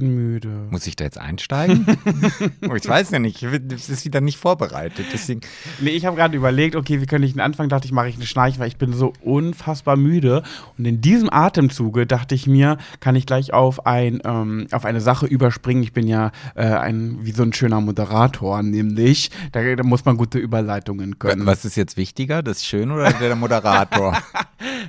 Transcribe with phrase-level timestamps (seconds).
[0.00, 0.66] Bin müde.
[0.70, 1.86] Muss ich da jetzt einsteigen?
[2.68, 3.42] oh, ich weiß ja nicht.
[3.42, 5.06] Es ist wieder nicht vorbereitet.
[5.12, 5.40] Deswegen.
[5.80, 7.68] Nee, ich habe gerade überlegt, okay, wie könnte ich den Anfang?
[7.68, 10.42] Dachte ich, mache ich eine Schnarch, weil ich bin so unfassbar müde.
[10.78, 15.00] Und in diesem Atemzuge dachte ich mir, kann ich gleich auf, ein, ähm, auf eine
[15.00, 15.82] Sache überspringen.
[15.82, 20.16] Ich bin ja äh, ein, wie so ein schöner Moderator, nämlich, da, da muss man
[20.16, 21.46] gute Überleitungen können.
[21.46, 24.16] Was ist jetzt wichtiger, das Schön oder der Moderator?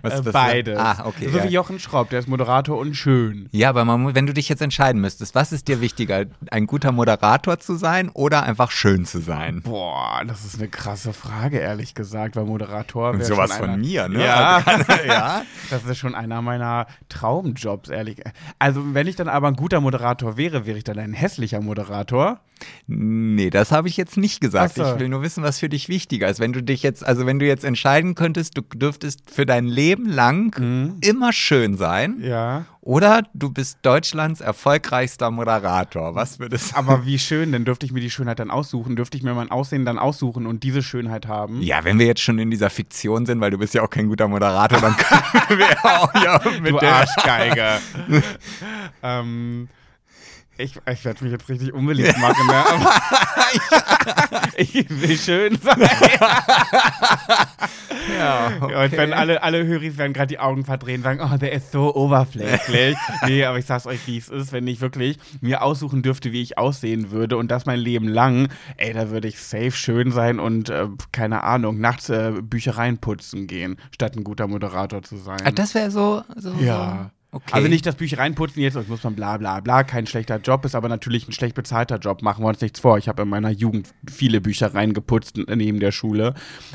[0.01, 0.77] Was, was- beides.
[0.77, 1.29] Ah, okay.
[1.29, 1.43] so ja.
[1.43, 3.47] wie Jochen Schropp, der ist Moderator und schön.
[3.51, 6.91] Ja, aber man, wenn du dich jetzt entscheiden müsstest, was ist dir wichtiger, ein guter
[6.91, 9.61] Moderator zu sein oder einfach schön zu sein?
[9.63, 13.81] Boah, das ist eine krasse Frage, ehrlich gesagt, weil Moderator wäre Sowas schon einer, von
[13.81, 14.23] mir, ne?
[14.23, 14.63] Ja.
[15.07, 15.41] ja.
[15.69, 18.21] Das ist schon einer meiner Traumjobs, ehrlich.
[18.59, 22.39] Also, wenn ich dann aber ein guter Moderator wäre, wäre ich dann ein hässlicher Moderator.
[22.85, 24.75] Nee, das habe ich jetzt nicht gesagt.
[24.75, 24.83] So.
[24.83, 26.39] Ich will nur wissen, was für dich wichtiger ist.
[26.39, 30.07] Wenn du dich jetzt, also wenn du jetzt entscheiden könntest, du dürftest für dein Leben
[30.07, 32.23] lang immer schön sein Mhm.
[32.23, 32.65] Ja.
[32.81, 36.15] Oder du bist Deutschlands erfolgreichster Moderator.
[36.15, 36.77] Was würdest du?
[36.77, 38.95] Aber wie schön, denn dürfte ich mir die Schönheit dann aussuchen?
[38.95, 41.61] Dürfte ich mir mein Aussehen dann aussuchen und diese Schönheit haben?
[41.61, 44.07] Ja, wenn wir jetzt schon in dieser Fiktion sind, weil du bist ja auch kein
[44.07, 47.67] guter Moderator, dann können wir auch ja mit du der Arschgeige.
[49.03, 49.69] ähm,
[50.61, 52.65] ich, ich werde mich jetzt richtig unbeliebt machen, ne?
[52.65, 52.93] aber
[54.57, 55.79] ich will schön sein.
[58.17, 61.51] ja, Ja, Und wenn alle, alle Höris werden gerade die Augen verdrehen, sagen, oh, der
[61.51, 62.95] ist so oberflächlich.
[63.25, 66.41] nee, aber ich sag's euch, wie es ist, wenn ich wirklich mir aussuchen dürfte, wie
[66.41, 70.39] ich aussehen würde und das mein Leben lang, ey, da würde ich safe schön sein
[70.39, 75.39] und, äh, keine Ahnung, nachts äh, Büchereien putzen gehen, statt ein guter Moderator zu sein.
[75.43, 76.53] Ah, das wäre so, so.
[76.59, 77.11] Ja.
[77.33, 77.53] Okay.
[77.53, 80.75] Also nicht das Büchereien putzen jetzt, muss man bla bla bla, kein schlechter Job ist,
[80.75, 82.97] aber natürlich ein schlecht bezahlter Job, machen wir uns nichts vor.
[82.97, 86.33] Ich habe in meiner Jugend viele Büchereien geputzt neben der Schule.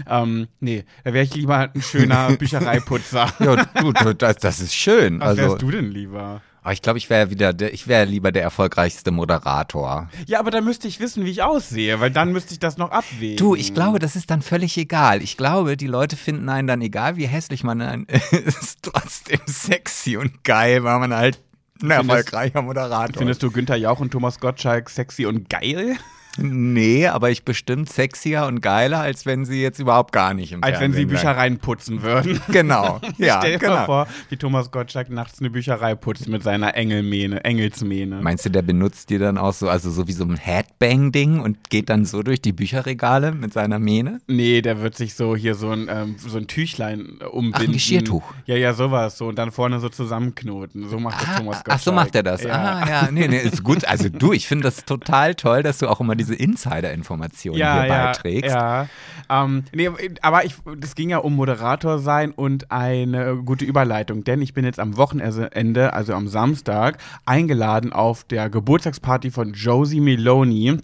[0.09, 3.35] Ähm, nee, da wäre ich lieber ein schöner Büchereiputzer.
[3.39, 5.21] Ja, du, du, das, das ist schön.
[5.21, 6.41] Was also, wärst du denn lieber?
[6.67, 10.09] Aber ich glaube, ich wäre wieder, der, ich wäre lieber der erfolgreichste Moderator.
[10.27, 12.91] Ja, aber dann müsste ich wissen, wie ich aussehe, weil dann müsste ich das noch
[12.91, 13.37] abwägen.
[13.37, 15.23] Du, ich glaube, das ist dann völlig egal.
[15.23, 17.81] Ich glaube, die Leute finden einen dann, egal wie hässlich man
[18.33, 21.41] ist, trotzdem sexy und geil, weil man halt
[21.81, 25.95] ein erfolgreicher Moderator Findest du Günther Jauch und Thomas Gottschalk sexy und geil?
[26.39, 30.63] Nee, aber ich bestimmt sexier und geiler, als wenn sie jetzt überhaupt gar nicht im
[30.63, 31.09] Als wenn sie wären.
[31.09, 32.41] Büchereien putzen würden.
[32.49, 33.87] Genau, ja, Stell dir mal genau.
[33.87, 38.21] vor, wie Thomas Gottschalk nachts eine Bücherei putzt mit seiner Engelmähne, Engelsmähne.
[38.23, 41.71] Meinst du, der benutzt die dann auch so, also so wie so ein Headbang-Ding und
[41.71, 44.21] geht dann so durch die Bücherregale mit seiner Mähne?
[44.27, 47.73] Nee, der wird sich so hier so ein, ähm, so ein Tüchlein äh, umbinden.
[47.73, 48.23] Geschirrtuch.
[48.47, 49.27] Ja, ja, sowas so.
[49.27, 50.89] Und dann vorne so zusammenknoten.
[50.89, 51.79] So macht das Thomas Gottschalk.
[51.81, 52.43] Ach, so macht er das.
[52.43, 52.53] Ja.
[52.53, 53.85] Ah, ja, nee, nee, ist gut.
[53.85, 57.89] Also du, ich finde das total toll, dass du auch immer diese Insider-Informationen ja, hier
[57.89, 58.51] ja, beiträgst.
[58.51, 58.89] Ja,
[59.29, 59.91] ähm, nee,
[60.23, 64.65] aber ich, das ging ja um Moderator sein und eine gute Überleitung, denn ich bin
[64.65, 70.79] jetzt am Wochenende, also am Samstag, eingeladen auf der Geburtstagsparty von Josie Meloni.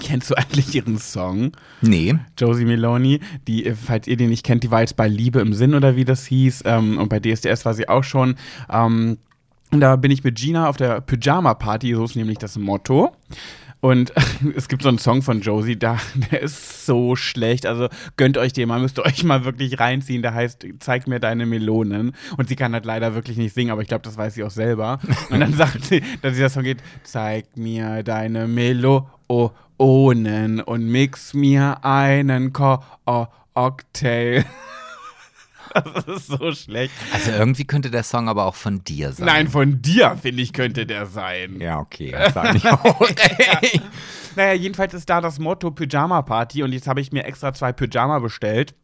[0.00, 1.52] Kennst du eigentlich ihren Song?
[1.82, 2.14] Nee.
[2.38, 5.74] Josie Meloni, die, falls ihr die nicht kennt, die war jetzt bei Liebe im Sinn
[5.74, 6.62] oder wie das hieß.
[6.64, 8.36] Ähm, und bei DSDS war sie auch schon.
[8.70, 9.18] Ähm,
[9.70, 13.12] und da bin ich mit Gina auf der Pyjama-Party, so ist nämlich das Motto.
[13.82, 14.12] Und
[14.56, 15.98] es gibt so einen Song von Josie, da,
[16.30, 17.66] der ist so schlecht.
[17.66, 20.22] Also gönnt euch den mal, müsst ihr euch mal wirklich reinziehen.
[20.22, 22.12] Der heißt Zeig mir deine Melonen.
[22.36, 24.50] Und sie kann halt leider wirklich nicht singen, aber ich glaube, das weiß sie auch
[24.50, 25.00] selber.
[25.30, 29.02] Und dann sagt sie, dass dieser Song geht, zeig mir deine Melonen
[30.60, 34.44] und mix mir einen Cocktail.
[35.94, 36.92] Das ist so schlecht.
[37.12, 39.26] Also irgendwie könnte der Song aber auch von dir sein.
[39.26, 41.60] Nein, von dir, finde ich, könnte der sein.
[41.60, 43.08] Ja, okay, das sag ich auch.
[44.36, 47.72] Naja, jedenfalls ist da das Motto Pyjama Party und jetzt habe ich mir extra zwei
[47.72, 48.74] Pyjama bestellt.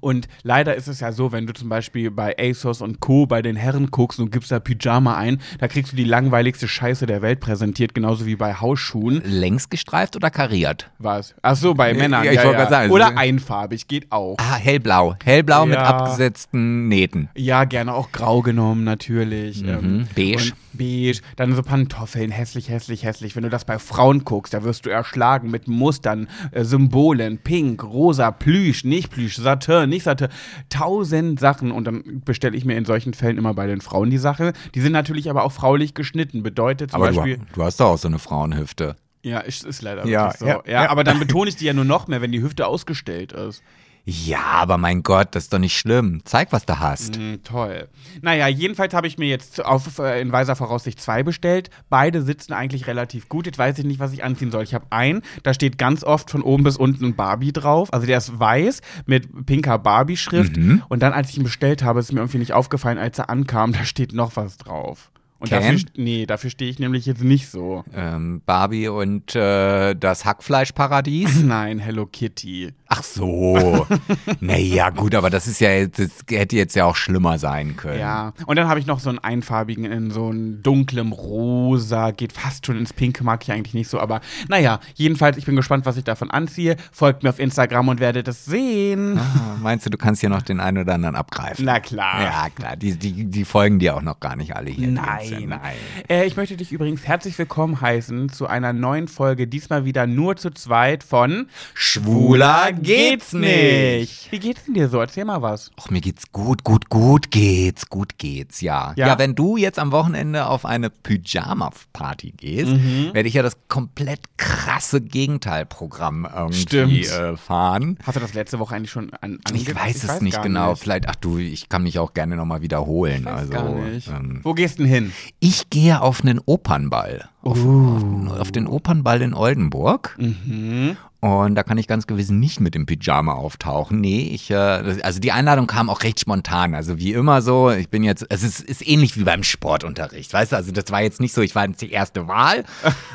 [0.00, 3.26] Und leider ist es ja so, wenn du zum Beispiel bei ASOS und Co.
[3.26, 7.06] bei den Herren guckst und gibst da Pyjama ein, da kriegst du die langweiligste Scheiße
[7.06, 9.22] der Welt präsentiert, genauso wie bei Hausschuhen.
[9.24, 10.90] Längs gestreift oder kariert?
[10.98, 11.34] Was?
[11.42, 12.24] Ach so, bei Männern.
[12.24, 14.36] ja, ich wollte gerade sagen, Oder einfarbig, geht auch.
[14.38, 15.16] Ah, hellblau.
[15.24, 15.84] Hellblau mit Ja.
[15.84, 17.28] abgesetzten Nähten.
[17.36, 19.62] Ja, gerne auch grau genommen, natürlich.
[19.62, 20.08] Ähm, Mhm.
[20.14, 20.36] Beige.
[20.36, 21.20] Und beige.
[21.36, 23.36] Dann so Pantoffeln, hässlich, hässlich, hässlich.
[23.36, 27.82] Wenn du das bei Frauen guckst, da wirst du erschlagen mit Mustern, äh, Symbolen, pink,
[27.84, 30.28] rosa, Plüsch, nicht Plüsch, Satin, nicht Satin.
[30.68, 31.70] Tausend Sachen.
[31.72, 34.52] Und dann bestelle ich mir in solchen Fällen immer bei den Frauen die Sache.
[34.74, 36.42] Die sind natürlich aber auch fraulich geschnitten.
[36.42, 37.38] Bedeutet zum Aber du, Beispiel.
[37.54, 38.96] du hast doch auch so eine Frauenhüfte.
[39.22, 40.46] Ja, ist, ist leider Ja, wirklich so.
[40.46, 40.90] ja, Ja, ja.
[40.90, 43.62] aber dann betone ich die ja nur noch mehr, wenn die Hüfte ausgestellt ist.
[44.06, 46.20] Ja, aber mein Gott, das ist doch nicht schlimm.
[46.24, 47.18] Zeig, was du hast.
[47.18, 47.88] Mm, toll.
[48.20, 51.70] Naja, jedenfalls habe ich mir jetzt auf, äh, in weiser Voraussicht zwei bestellt.
[51.88, 53.46] Beide sitzen eigentlich relativ gut.
[53.46, 54.62] Jetzt weiß ich nicht, was ich anziehen soll.
[54.62, 57.90] Ich habe einen, da steht ganz oft von oben bis unten Barbie drauf.
[57.94, 60.56] Also der ist weiß mit pinker Barbie-Schrift.
[60.56, 60.82] Mhm.
[60.88, 63.72] Und dann, als ich ihn bestellt habe, ist mir irgendwie nicht aufgefallen, als er ankam,
[63.72, 65.10] da steht noch was drauf.
[65.44, 65.60] Und Ken?
[65.60, 67.84] dafür, nee, dafür stehe ich nämlich jetzt nicht so.
[67.94, 71.42] Ähm, Barbie und äh, das Hackfleischparadies.
[71.42, 72.72] Nein, Hello Kitty.
[72.88, 73.86] Ach so.
[74.40, 78.00] naja, gut, aber das ist ja, das hätte jetzt ja auch schlimmer sein können.
[78.00, 82.32] Ja, und dann habe ich noch so einen einfarbigen in so einem dunklem Rosa, geht
[82.32, 85.84] fast schon ins Pinke, mag ich eigentlich nicht so, aber naja, jedenfalls, ich bin gespannt,
[85.84, 86.76] was ich davon anziehe.
[86.90, 89.18] Folgt mir auf Instagram und werdet es sehen.
[89.18, 91.66] Ah, meinst du, du kannst hier noch den einen oder anderen abgreifen?
[91.66, 92.22] Na klar.
[92.22, 94.88] Ja, klar, die, die, die folgen dir auch noch gar nicht alle hier.
[94.88, 95.33] Nein.
[95.40, 95.74] Nein.
[96.08, 100.36] Äh, ich möchte dich übrigens herzlich willkommen heißen zu einer neuen Folge, diesmal wieder nur
[100.36, 104.30] zu zweit von Schwuler geht's nicht.
[104.30, 105.00] Wie geht's denn dir so?
[105.00, 105.70] Erzähl mal was.
[105.78, 108.92] Och, mir geht's gut, gut, gut geht's, gut geht's, ja.
[108.96, 109.08] Ja.
[109.08, 113.10] Ja, wenn du jetzt am Wochenende auf eine Pyjama-Party gehst, Mhm.
[113.12, 117.98] werde ich ja das komplett krasse Gegenteilprogramm irgendwie äh, fahren.
[118.04, 120.70] Hast du das letzte Woche eigentlich schon an, Ich weiß es nicht gar genau.
[120.70, 120.82] Nicht.
[120.82, 123.20] Vielleicht, ach du, ich kann mich auch gerne nochmal wiederholen.
[123.20, 124.08] Ich weiß also, nicht.
[124.08, 125.12] Ähm, Wo gehst du denn hin?
[125.40, 127.28] Ich gehe auf einen Opernball.
[127.42, 130.16] Auf, auf, auf den Opernball in Oldenburg.
[130.18, 130.96] Mhm.
[131.24, 133.98] Und da kann ich ganz gewiss nicht mit dem Pyjama auftauchen.
[133.98, 136.74] Nee, ich, äh, also die Einladung kam auch recht spontan.
[136.74, 140.52] Also wie immer so, ich bin jetzt, es ist, ist ähnlich wie beim Sportunterricht, weißt
[140.52, 140.56] du?
[140.56, 142.64] Also das war jetzt nicht so, ich war jetzt die erste Wahl,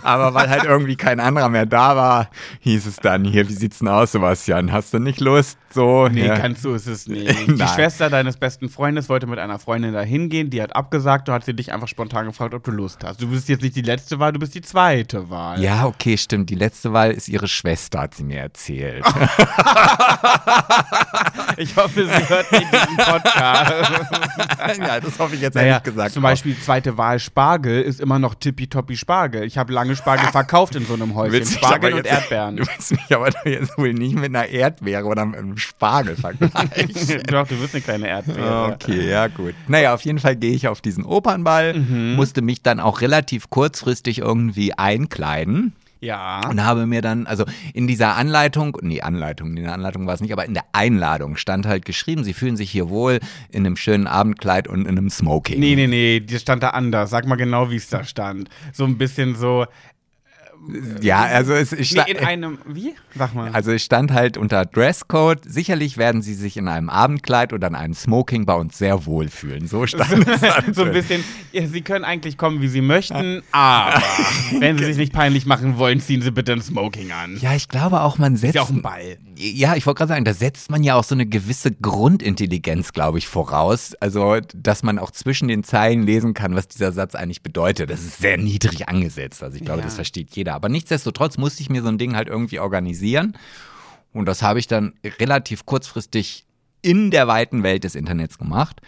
[0.02, 2.30] aber weil halt irgendwie kein anderer mehr da war,
[2.62, 4.72] hieß es dann, hier, wie sieht's denn aus, Sebastian?
[4.72, 5.60] Hast du nicht Lust?
[5.72, 6.36] So, Nee, ja.
[6.36, 7.30] ganz so ist es nicht.
[7.48, 7.68] Die.
[7.68, 11.46] Schwester deines besten Freundes wollte mit einer Freundin da hingehen, die hat abgesagt, du hat
[11.46, 13.22] sie dich einfach spontan gefragt, ob du Lust hast.
[13.22, 15.62] Du bist jetzt nicht die letzte Wahl, du bist die zweite Wahl.
[15.62, 16.50] Ja, okay, stimmt.
[16.50, 19.06] Die letzte Wahl ist ihre Schwester, hat sie mir erzählt.
[21.58, 23.74] Ich hoffe, sie hört nicht diesen Podcast.
[24.80, 26.14] ja, das hoffe ich jetzt Naja, ehrlich gesagt.
[26.14, 26.30] zum auch.
[26.30, 29.44] Beispiel zweite Wahl Spargel ist immer noch tippitoppi Spargel.
[29.44, 31.46] Ich habe lange Spargel verkauft in so einem Häuschen.
[31.46, 32.56] Spargel und jetzt- Erdbeeren.
[32.58, 37.24] Du willst mich aber jetzt wohl nicht mit einer Erdbeere oder mit einem Spargel vergleichen.
[37.28, 38.74] Doch, du wirst eine kleine Erdbeere.
[38.76, 39.56] Okay, ja gut.
[39.68, 42.16] Naja, auf jeden Fall gehe ich auf diesen Opernball, Mhm.
[42.16, 46.42] musste mich dann auch relativ kurzfristig irgendwie einkleiden Ja.
[46.50, 50.22] und habe mir dann, also in dieser Anleitung, nee, Anleitung, in der Anleitung war es
[50.22, 53.20] nicht, aber in der Einladung stand halt geschrieben, sie fühlen sich hier wohl
[53.52, 55.60] in einem schönen Abendkleid und in einem Smoking.
[55.60, 57.10] Nee, nee, nee, das stand da anders.
[57.10, 58.50] Sag mal genau, wie es da stand.
[58.72, 59.66] So ein bisschen so.
[61.02, 62.58] Ja, also es ich Nee, in einem.
[62.68, 62.94] Wie?
[63.16, 63.52] Sag mal.
[63.52, 67.76] Also es stand halt unter Dresscode, sicherlich werden sie sich in einem Abendkleid oder in
[67.76, 69.68] einem Smoking bei uns sehr wohl fühlen.
[69.68, 73.42] So stand es dann so ein bisschen, ja, sie können eigentlich kommen, wie sie möchten,
[73.52, 74.02] aber
[74.60, 77.38] wenn sie sich nicht peinlich machen wollen, ziehen sie bitte ein Smoking an.
[77.40, 78.50] Ja, ich glaube auch, man setzt.
[78.50, 79.18] Ist ja auch ein Ball.
[79.38, 83.18] Ja, ich wollte gerade sagen, da setzt man ja auch so eine gewisse Grundintelligenz, glaube
[83.18, 83.96] ich, voraus.
[84.02, 87.90] Also, dass man auch zwischen den Zeilen lesen kann, was dieser Satz eigentlich bedeutet.
[87.90, 89.42] Das ist sehr niedrig angesetzt.
[89.42, 89.86] Also, ich glaube, Ja.
[89.86, 90.49] das versteht jeder.
[90.56, 93.38] Aber nichtsdestotrotz musste ich mir so ein Ding halt irgendwie organisieren.
[94.14, 96.46] Und das habe ich dann relativ kurzfristig
[96.82, 98.82] in der weiten Welt des Internets gemacht.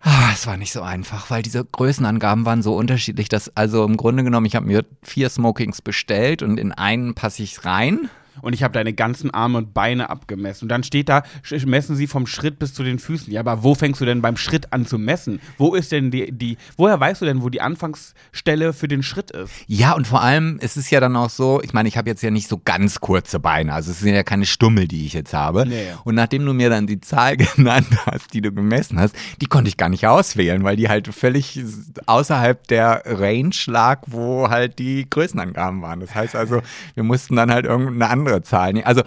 [0.00, 3.96] Ah, Es war nicht so einfach, weil diese Größenangaben waren so unterschiedlich, dass also im
[3.96, 8.08] Grunde genommen, ich habe mir vier Smokings bestellt und in einen passe ich rein.
[8.42, 10.64] Und ich habe deine ganzen Arme und Beine abgemessen.
[10.64, 11.22] Und dann steht da,
[11.66, 13.32] messen sie vom Schritt bis zu den Füßen.
[13.32, 15.40] Ja, aber wo fängst du denn beim Schritt an zu messen?
[15.58, 19.30] Wo ist denn die, die woher weißt du denn, wo die Anfangsstelle für den Schritt
[19.30, 19.52] ist?
[19.66, 22.22] Ja, und vor allem, es ist ja dann auch so, ich meine, ich habe jetzt
[22.22, 25.34] ja nicht so ganz kurze Beine, also es sind ja keine Stummel, die ich jetzt
[25.34, 25.66] habe.
[25.66, 25.86] Nee.
[26.04, 29.68] Und nachdem du mir dann die Zahl genannt hast, die du gemessen hast, die konnte
[29.68, 31.60] ich gar nicht auswählen, weil die halt völlig
[32.06, 36.00] außerhalb der Range lag, wo halt die Größenangaben waren.
[36.00, 36.62] Das heißt also,
[36.94, 38.86] wir mussten dann halt irgendeine andere Zahl nehmen.
[38.86, 39.02] Also,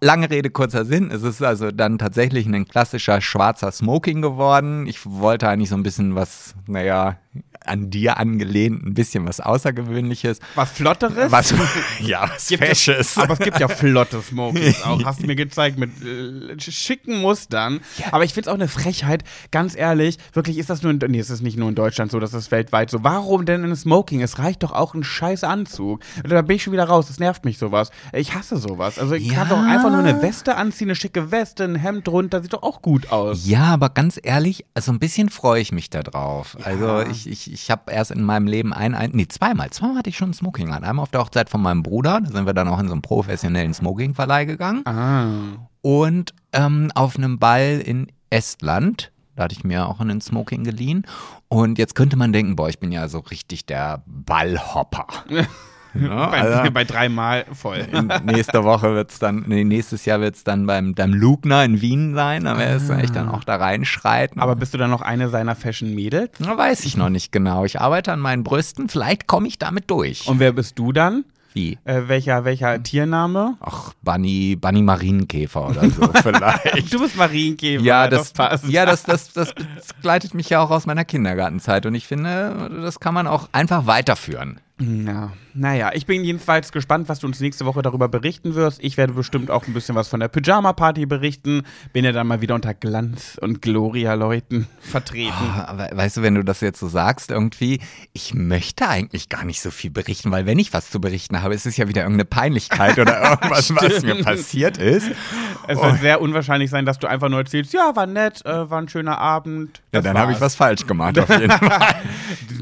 [0.00, 4.86] lange Rede, kurzer Sinn, es ist also dann tatsächlich ein klassischer schwarzer Smoking geworden.
[4.86, 7.16] Ich wollte eigentlich so ein bisschen was, naja,
[7.66, 10.38] an dir angelehnt, ein bisschen was Außergewöhnliches.
[10.54, 11.30] Was Flotteres?
[11.32, 11.54] Was,
[12.00, 13.18] ja, was Gibt es, Fesches.
[13.18, 15.02] aber es gibt ja flotte Smokies auch.
[15.04, 17.80] Hast du mir gezeigt mit äh, schicken Mustern.
[18.10, 20.18] Aber ich finde es auch eine Frechheit, ganz ehrlich.
[20.32, 22.50] Wirklich ist das nur in, nee, es ist nicht nur in Deutschland so, das ist
[22.50, 23.02] weltweit so.
[23.04, 24.22] Warum denn ein Smoking?
[24.22, 26.00] Es reicht doch auch ein scheiß Anzug.
[26.28, 27.06] Da bin ich schon wieder raus.
[27.08, 27.90] Das nervt mich sowas.
[28.12, 28.98] Ich hasse sowas.
[28.98, 29.56] Also ich kann Ja.
[29.56, 32.42] doch einfach nur eine Weste anziehen, eine schicke Weste, ein Hemd drunter.
[32.42, 33.46] Sieht doch auch gut aus.
[33.46, 36.56] Ja, aber ganz ehrlich, also ein bisschen freue ich mich da drauf.
[36.62, 40.10] Also ich, ich, ich habe erst in meinem Leben ein, ein, nee, zweimal, zweimal hatte
[40.10, 40.82] ich schon ein Smoking an.
[40.82, 43.02] Einmal auf der Hochzeit von meinem Bruder, da sind wir dann auch in so einen
[43.02, 44.84] professionellen Smoking-Verleih gegangen.
[44.86, 45.28] Ah.
[45.80, 51.06] Und ähm, auf einem Ball in Estland, da hatte ich mir auch einen Smoking geliehen.
[51.48, 55.06] Und jetzt könnte man denken, boah, ich bin ja so richtig der Ballhopper.
[55.94, 56.08] Ne?
[56.30, 57.86] bei, Also, bei dreimal voll.
[57.92, 61.64] in, nächste Woche wird es dann, nee, nächstes Jahr wird es dann beim, beim Lugner
[61.64, 62.44] in Wien sein.
[62.44, 64.40] Da werde ich dann auch da reinschreiten.
[64.40, 66.30] Aber bist du dann noch eine seiner Fashion-Mädels?
[66.40, 67.64] Weiß ich noch nicht genau.
[67.64, 68.88] Ich arbeite an meinen Brüsten.
[68.88, 70.26] Vielleicht komme ich damit durch.
[70.26, 71.24] Und wer bist du dann?
[71.54, 71.78] Wie?
[71.84, 73.56] Äh, welcher, welcher Tiername?
[73.60, 76.92] Ach, Bunny, Bunny Marienkäfer oder so vielleicht.
[76.92, 77.82] Du bist Marienkäfer.
[77.82, 78.68] Ja, das, passt.
[78.68, 79.54] ja das, das, das
[79.96, 83.86] begleitet mich ja auch aus meiner Kindergartenzeit und ich finde, das kann man auch einfach
[83.86, 84.58] weiterführen.
[84.80, 88.82] Ja, naja, ich bin jedenfalls gespannt, was du uns nächste Woche darüber berichten wirst.
[88.82, 91.62] Ich werde bestimmt auch ein bisschen was von der Pyjama-Party berichten.
[91.92, 95.32] Bin ja dann mal wieder unter Glanz und Gloria-Leuten vertreten.
[95.64, 97.80] Aber weißt du, wenn du das jetzt so sagst, irgendwie,
[98.12, 101.54] ich möchte eigentlich gar nicht so viel berichten, weil wenn ich was zu berichten habe,
[101.54, 105.10] ist es ja wieder irgendeine Peinlichkeit oder irgendwas, was mir passiert ist.
[105.68, 108.80] Es wird sehr unwahrscheinlich sein, dass du einfach nur erzählst, ja, war nett, äh, war
[108.80, 109.82] ein schöner Abend.
[109.92, 111.94] Ja, dann habe ich was falsch gemacht, auf jeden Fall.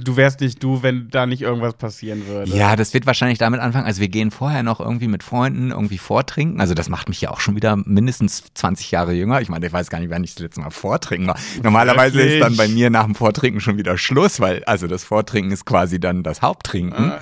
[0.05, 2.51] Du wärst nicht du, wenn da nicht irgendwas passieren würde.
[2.55, 3.87] Ja, das wird wahrscheinlich damit anfangen.
[3.87, 6.61] Also wir gehen vorher noch irgendwie mit Freunden irgendwie vortrinken.
[6.61, 9.41] Also das macht mich ja auch schon wieder mindestens 20 Jahre jünger.
[9.41, 11.37] Ich meine, ich weiß gar nicht, wann ich das letzte Mal vortrinken war.
[11.63, 12.35] Normalerweise Wirklich?
[12.35, 15.65] ist dann bei mir nach dem Vortrinken schon wieder Schluss, weil also das Vortrinken ist
[15.65, 17.13] quasi dann das Haupttrinken.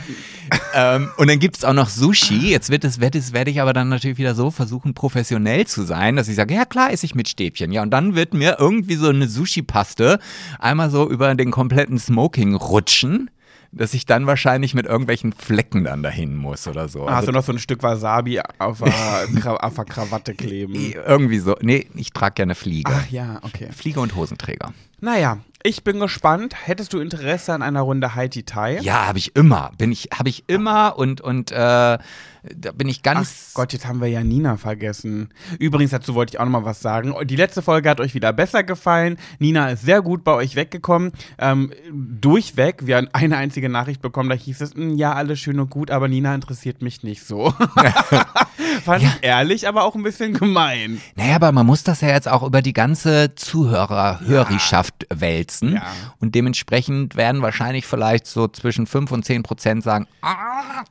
[0.75, 2.51] ähm, und dann gibt's auch noch Sushi.
[2.51, 6.17] Jetzt wird es, es, werde ich aber dann natürlich wieder so versuchen, professionell zu sein,
[6.17, 7.71] dass ich sage, ja klar, esse ich mit Stäbchen.
[7.71, 10.21] Ja, und dann wird mir irgendwie so eine Sushi-Paste
[10.59, 13.29] einmal so über den kompletten Smoking rutschen
[13.73, 17.09] dass ich dann wahrscheinlich mit irgendwelchen Flecken dann dahin muss oder so.
[17.09, 20.75] Hast Also du noch so ein Stück Wasabi auf der, Krawatte kleben?
[21.07, 21.57] irgendwie so.
[21.61, 22.91] Nee, ich trage gerne Fliege.
[22.95, 23.69] Ach ja, okay.
[23.73, 24.73] Fliege und Hosenträger.
[25.01, 26.55] Naja, ich bin gespannt.
[26.67, 28.79] Hättest du Interesse an einer Runde Haiti Thai?
[28.81, 29.71] Ja, habe ich immer.
[29.79, 31.99] Bin ich, habe ich immer und und äh,
[32.43, 33.53] da bin ich Ach ganz.
[33.55, 35.31] Gott, jetzt haben wir ja Nina vergessen.
[35.59, 37.15] Übrigens, dazu wollte ich auch noch mal was sagen.
[37.25, 39.19] Die letzte Folge hat euch wieder besser gefallen.
[39.39, 41.13] Nina ist sehr gut bei euch weggekommen.
[41.39, 42.87] Ähm, durchweg.
[42.87, 45.91] Wir haben eine einzige Nachricht bekommen, da hieß es, "Mm, ja, alles schön und gut,
[45.91, 47.55] aber Nina interessiert mich nicht so.
[48.85, 51.01] Fand ich ehrlich, aber auch ein bisschen gemein.
[51.17, 55.75] Naja, aber man muss das ja jetzt auch über die ganze Zuhörer, Hörerschaft wälzen.
[55.75, 55.83] Ja.
[56.19, 60.85] Und dementsprechend werden wahrscheinlich vielleicht so zwischen 5 und 10 Prozent sagen, ah,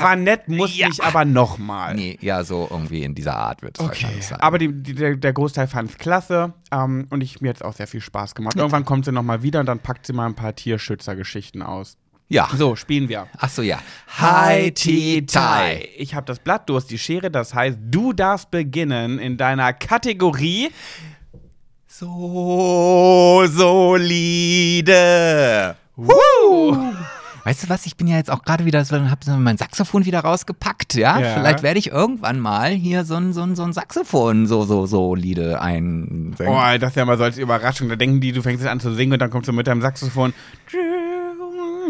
[0.00, 0.88] War nett, muss Ja.
[0.88, 1.94] ich aber noch mal.
[1.94, 4.40] nee, ja, so irgendwie in dieser Art wird es Okay, wahrscheinlich sein.
[4.40, 7.62] aber die, die, der, der Großteil fand es klasse ähm, und ich, mir hat es
[7.62, 8.56] auch sehr viel Spaß gemacht.
[8.56, 11.96] Irgendwann kommt sie noch mal wieder und dann packt sie mal ein paar Tierschützergeschichten aus.
[12.34, 12.48] Ja.
[12.54, 13.28] So, spielen wir.
[13.38, 13.78] Ach so, ja.
[14.18, 15.88] Hi, Tea Tai.
[15.96, 19.72] Ich habe das Blatt, du hast die Schere, das heißt, du darfst beginnen in deiner
[19.72, 20.70] Kategorie.
[21.86, 24.94] So solide.
[25.94, 26.76] Woo!
[27.44, 30.04] Weißt du was, ich bin ja jetzt auch gerade wieder, so, hab so mein Saxophon
[30.06, 31.20] wieder rausgepackt, ja?
[31.20, 31.34] Ja.
[31.34, 34.86] Vielleicht werde ich irgendwann mal hier so ein, so ein, so ein Saxophon so, so
[34.86, 36.34] solide einsingen.
[36.40, 37.90] Oh, das ist ja mal so als Überraschung.
[37.90, 39.82] Da denken die, du fängst jetzt an zu singen und dann kommst du mit deinem
[39.82, 40.32] Saxophon.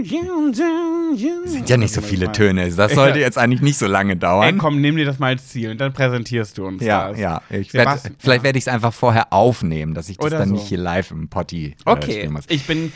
[0.03, 2.71] Sind ja nicht so viele Töne.
[2.71, 4.59] Das sollte jetzt eigentlich nicht so lange Ey, dauern.
[4.59, 7.19] komm, nimm dir das mal als Ziel und dann präsentierst du uns ja, das.
[7.19, 7.43] ja.
[7.51, 10.55] Ich werd, vielleicht werde ich es einfach vorher aufnehmen, dass ich das Oder dann so.
[10.55, 12.45] nicht hier live im Potti äh, Okay, muss.
[12.49, 12.93] ich bin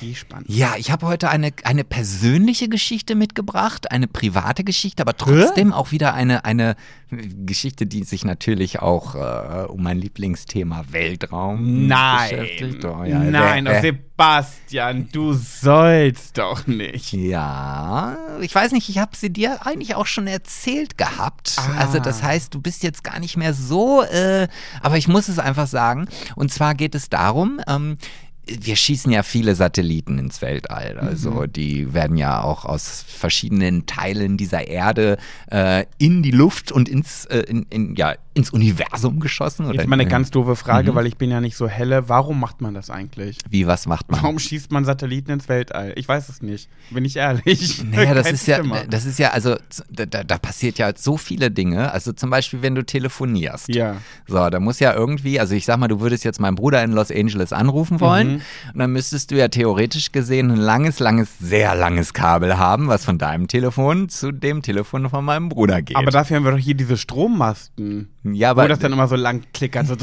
[0.00, 0.46] gespannt.
[0.48, 5.92] Ja, ich habe heute eine, eine persönliche Geschichte mitgebracht, eine private Geschichte, aber trotzdem auch
[5.92, 6.76] wieder eine, eine
[7.10, 12.84] Geschichte, die sich natürlich auch äh, um mein Lieblingsthema Weltraum Nein, beschäftigt.
[12.84, 17.12] Oh, ja, nein, doch Sebastian, du sollst doch nicht.
[17.12, 21.56] Ja, ich weiß nicht, ich habe sie dir eigentlich auch schon erzählt gehabt.
[21.56, 21.78] Ah.
[21.78, 24.48] Also das heißt, du bist jetzt gar nicht mehr so, äh,
[24.82, 26.08] aber ich muss es einfach sagen.
[26.36, 27.96] Und zwar geht es darum, ähm,
[28.60, 30.98] wir schießen ja viele Satelliten ins Weltall.
[30.98, 31.52] Also Mhm.
[31.52, 35.18] die werden ja auch aus verschiedenen Teilen dieser Erde
[35.50, 39.66] äh, in die Luft und ins, äh, in, in, ja, ins Universum geschossen.
[39.66, 40.56] Oder Jetzt mal eine in, ganz doofe Mhm.
[40.56, 42.08] Frage, weil ich bin ja nicht so helle.
[42.08, 43.38] Warum macht man das eigentlich?
[43.50, 44.22] Wie, was macht man?
[44.22, 45.92] Warum schießt man Satelliten ins Weltall?
[45.96, 46.68] Ich weiß es nicht.
[46.90, 47.82] Bin ich ehrlich.
[47.90, 49.56] Naja, das ist ja, das ist ja, also
[49.90, 51.90] da, da da passiert ja so viele Dinge.
[51.92, 53.68] Also zum Beispiel, wenn du telefonierst.
[53.74, 53.96] Ja.
[54.26, 56.92] So, da muss ja irgendwie, also ich sag mal, du würdest jetzt meinen Bruder in
[56.92, 58.37] Los Angeles anrufen wollen Mhm.
[58.72, 63.04] Und dann müsstest du ja theoretisch gesehen ein langes, langes, sehr langes Kabel haben, was
[63.04, 65.96] von deinem Telefon zu dem Telefon von meinem Bruder geht.
[65.96, 68.08] Aber dafür haben wir doch hier diese Strommasten.
[68.24, 69.86] ja, Wo aber das dann immer so lang klickert.
[69.86, 69.96] So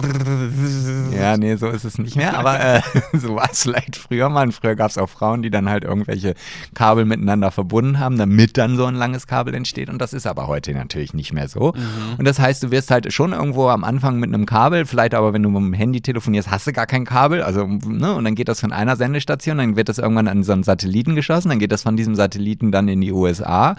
[1.18, 2.38] Ja, nee, so ist es nicht mehr.
[2.38, 2.82] Aber äh,
[3.14, 4.48] so war es vielleicht früher mal.
[4.48, 6.36] Und früher gab es auch Frauen, die dann halt irgendwelche
[6.74, 9.90] Kabel miteinander verbunden haben, damit dann so ein langes Kabel entsteht.
[9.90, 11.74] Und das ist aber heute natürlich nicht mehr so.
[12.18, 15.34] Und das heißt, du wirst halt schon irgendwo am Anfang mit einem Kabel, vielleicht aber,
[15.34, 17.42] wenn du mit dem Handy telefonierst, hast du gar kein Kabel.
[17.42, 20.64] Also, ne, dann geht das von einer Sendestation, dann wird das irgendwann an so einen
[20.64, 23.76] Satelliten geschossen, dann geht das von diesem Satelliten dann in die USA.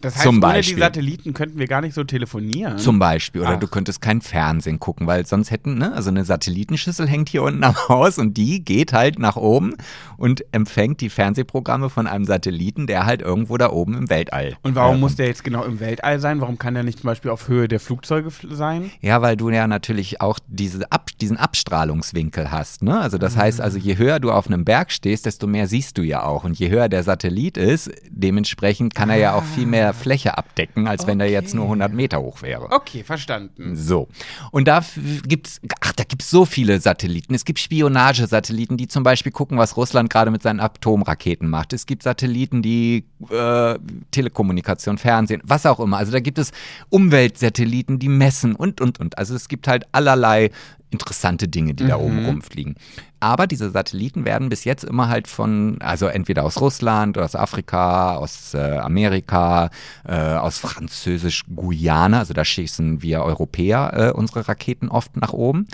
[0.00, 0.76] Das heißt, Zum ohne Beispiel.
[0.76, 2.78] die Satelliten könnten wir gar nicht so telefonieren.
[2.78, 3.40] Zum Beispiel.
[3.40, 3.58] Oder Ach.
[3.58, 7.64] du könntest kein Fernsehen gucken, weil sonst hätten, ne, also eine Satellitenschüssel hängt hier unten
[7.64, 9.74] am Haus und die geht halt nach oben
[10.16, 14.56] und empfängt die Fernsehprogramme von einem Satelliten, der halt irgendwo da oben im Weltall.
[14.62, 16.40] Und warum äh, muss der jetzt genau im Weltall sein?
[16.40, 18.90] Warum kann der nicht zum Beispiel auf Höhe der Flugzeuge sein?
[19.00, 22.82] Ja, weil du ja natürlich auch diese Ab diesen Abstrahlungswinkel hast.
[22.82, 22.98] Ne?
[23.00, 26.02] Also das heißt, also je höher du auf einem Berg stehst, desto mehr siehst du
[26.02, 26.44] ja auch.
[26.44, 30.86] Und je höher der Satellit ist, dementsprechend kann er ja auch viel mehr Fläche abdecken,
[30.86, 32.70] als wenn er jetzt nur 100 Meter hoch wäre.
[32.70, 33.76] Okay, verstanden.
[33.76, 34.08] So.
[34.50, 34.84] Und da
[35.26, 37.34] gibt's, ach, da gibt's so viele Satelliten.
[37.34, 41.72] Es gibt Spionagesatelliten, die zum Beispiel gucken, was Russland gerade mit seinen Atomraketen macht.
[41.72, 43.78] Es gibt Satelliten, die äh,
[44.10, 45.98] Telekommunikation, Fernsehen, was auch immer.
[45.98, 46.52] Also da gibt es
[46.90, 49.18] Umweltsatelliten, die messen und, und, und.
[49.18, 50.50] Also es gibt halt allerlei
[50.96, 52.74] interessante Dinge, die da oben rumfliegen.
[53.20, 58.16] Aber diese Satelliten werden bis jetzt immer halt von, also entweder aus Russland, aus Afrika,
[58.16, 59.70] aus äh, Amerika,
[60.06, 65.66] äh, aus Französisch-Guyana, also da schießen wir Europäer äh, unsere Raketen oft nach oben.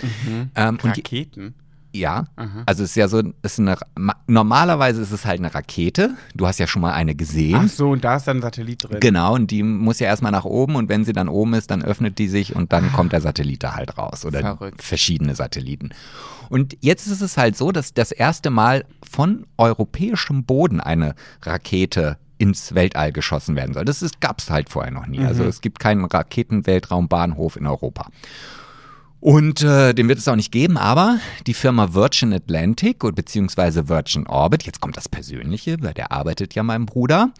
[0.55, 1.53] Ähm, und die, Raketen.
[1.93, 2.25] Ja,
[2.65, 6.11] also es ist ja so, ist eine, ma- normalerweise ist es halt eine Rakete.
[6.35, 7.61] Du hast ja schon mal eine gesehen.
[7.65, 8.99] Ach so, und da ist dann ein Satellit drin.
[8.99, 11.83] Genau, und die muss ja erstmal nach oben und wenn sie dann oben ist, dann
[11.83, 14.81] öffnet die sich und dann kommt der Satellit da halt raus oder Verrückt.
[14.83, 15.91] verschiedene Satelliten.
[16.49, 22.17] Und jetzt ist es halt so, dass das erste Mal von europäischem Boden eine Rakete
[22.37, 23.85] ins Weltall geschossen werden soll.
[23.85, 25.23] Das gab es halt vorher noch nie.
[25.23, 28.07] Also es gibt keinen Raketenweltraumbahnhof in Europa.
[29.23, 33.87] Und äh, den wird es auch nicht geben, aber die Firma Virgin Atlantic und beziehungsweise
[33.87, 37.31] Virgin Orbit, jetzt kommt das Persönliche, weil der arbeitet ja mein Bruder,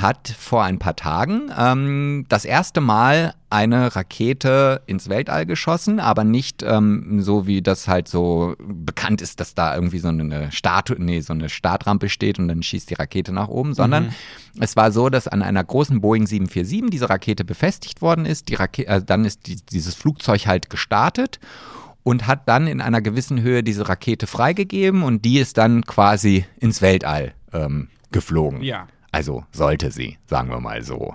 [0.00, 6.24] hat vor ein paar Tagen ähm, das erste Mal eine Rakete ins Weltall geschossen, aber
[6.24, 10.96] nicht ähm, so wie das halt so bekannt ist, dass da irgendwie so eine Statue,
[10.98, 14.12] nee, so eine Startrampe steht und dann schießt die Rakete nach oben, sondern
[14.58, 18.48] es war so, dass an einer großen Boeing 747 diese Rakete befestigt worden ist.
[18.48, 21.38] Die Rake äh, dann ist die, dieses Flugzeug halt gestartet
[22.02, 26.46] und hat dann in einer gewissen Höhe diese Rakete freigegeben und die ist dann quasi
[26.58, 28.62] ins Weltall ähm, geflogen.
[28.62, 28.86] Ja.
[29.12, 31.14] Also sollte sie, sagen wir mal so.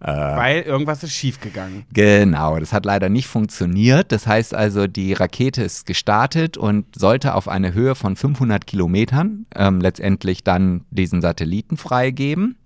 [0.00, 1.84] Weil irgendwas ist schiefgegangen.
[1.92, 4.12] Genau, das hat leider nicht funktioniert.
[4.12, 9.46] Das heißt also, die Rakete ist gestartet und sollte auf eine Höhe von 500 Kilometern
[9.56, 12.56] ähm, letztendlich dann diesen Satelliten freigeben.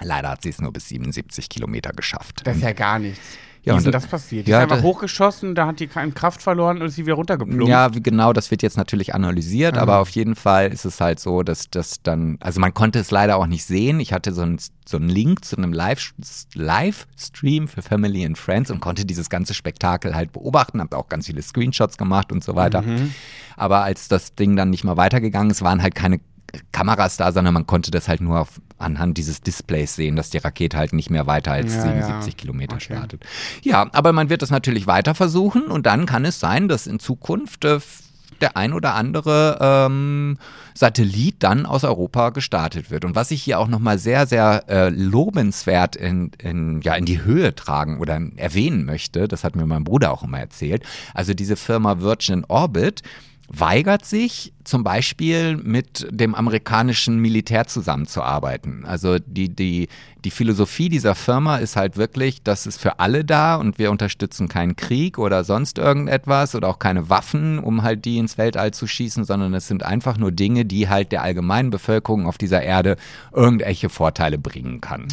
[0.00, 2.42] Leider hat sie es nur bis 77 Kilometer geschafft.
[2.44, 3.38] Das ist ja gar nichts.
[3.64, 4.46] Wie Ja, ist denn das passiert?
[4.46, 7.14] Die ja, ist einfach hochgeschossen, da hat die keine Kraft verloren und ist sie wieder
[7.14, 7.66] runtergeplumpst.
[7.66, 11.18] Ja, wie genau, das wird jetzt natürlich analysiert, aber auf jeden Fall ist es halt
[11.18, 14.00] so, dass das dann, also man konnte es leider auch nicht sehen.
[14.00, 16.12] Ich hatte so einen so einen Link zu einem Live-
[16.54, 21.24] Livestream für Family and Friends und konnte dieses ganze Spektakel halt beobachten, habe auch ganz
[21.26, 22.84] viele Screenshots gemacht und so weiter.
[23.56, 26.20] Aber als das Ding dann nicht mehr weitergegangen ist, waren halt keine
[26.72, 30.38] Kameras da, sondern man konnte das halt nur auf, anhand dieses Displays sehen, dass die
[30.38, 32.36] Rakete halt nicht mehr weiter als Ja, 77 ja.
[32.38, 32.94] Kilometer Okay.
[32.96, 33.24] startet.
[33.62, 36.98] Ja, aber man wird das natürlich weiter versuchen und dann kann es sein, dass in
[36.98, 37.78] Zukunft äh,
[38.40, 40.38] der ein oder andere ähm,
[40.74, 43.04] Satellit dann aus Europa gestartet wird.
[43.04, 47.22] Und was ich hier auch nochmal sehr, sehr äh, lobenswert in, in, ja, in die
[47.22, 50.82] Höhe tragen oder erwähnen möchte, das hat mir mein Bruder auch immer erzählt,
[51.14, 53.02] also diese Firma Virgin Orbit,
[53.48, 58.84] weigert sich zum Beispiel mit dem amerikanischen Militär zusammenzuarbeiten.
[58.86, 59.88] Also die, die,
[60.24, 64.48] die Philosophie dieser Firma ist halt wirklich, das ist für alle da und wir unterstützen
[64.48, 68.86] keinen Krieg oder sonst irgendetwas oder auch keine Waffen, um halt die ins Weltall zu
[68.86, 72.96] schießen, sondern es sind einfach nur Dinge, die halt der allgemeinen Bevölkerung auf dieser Erde
[73.32, 75.06] irgendwelche Vorteile bringen kann.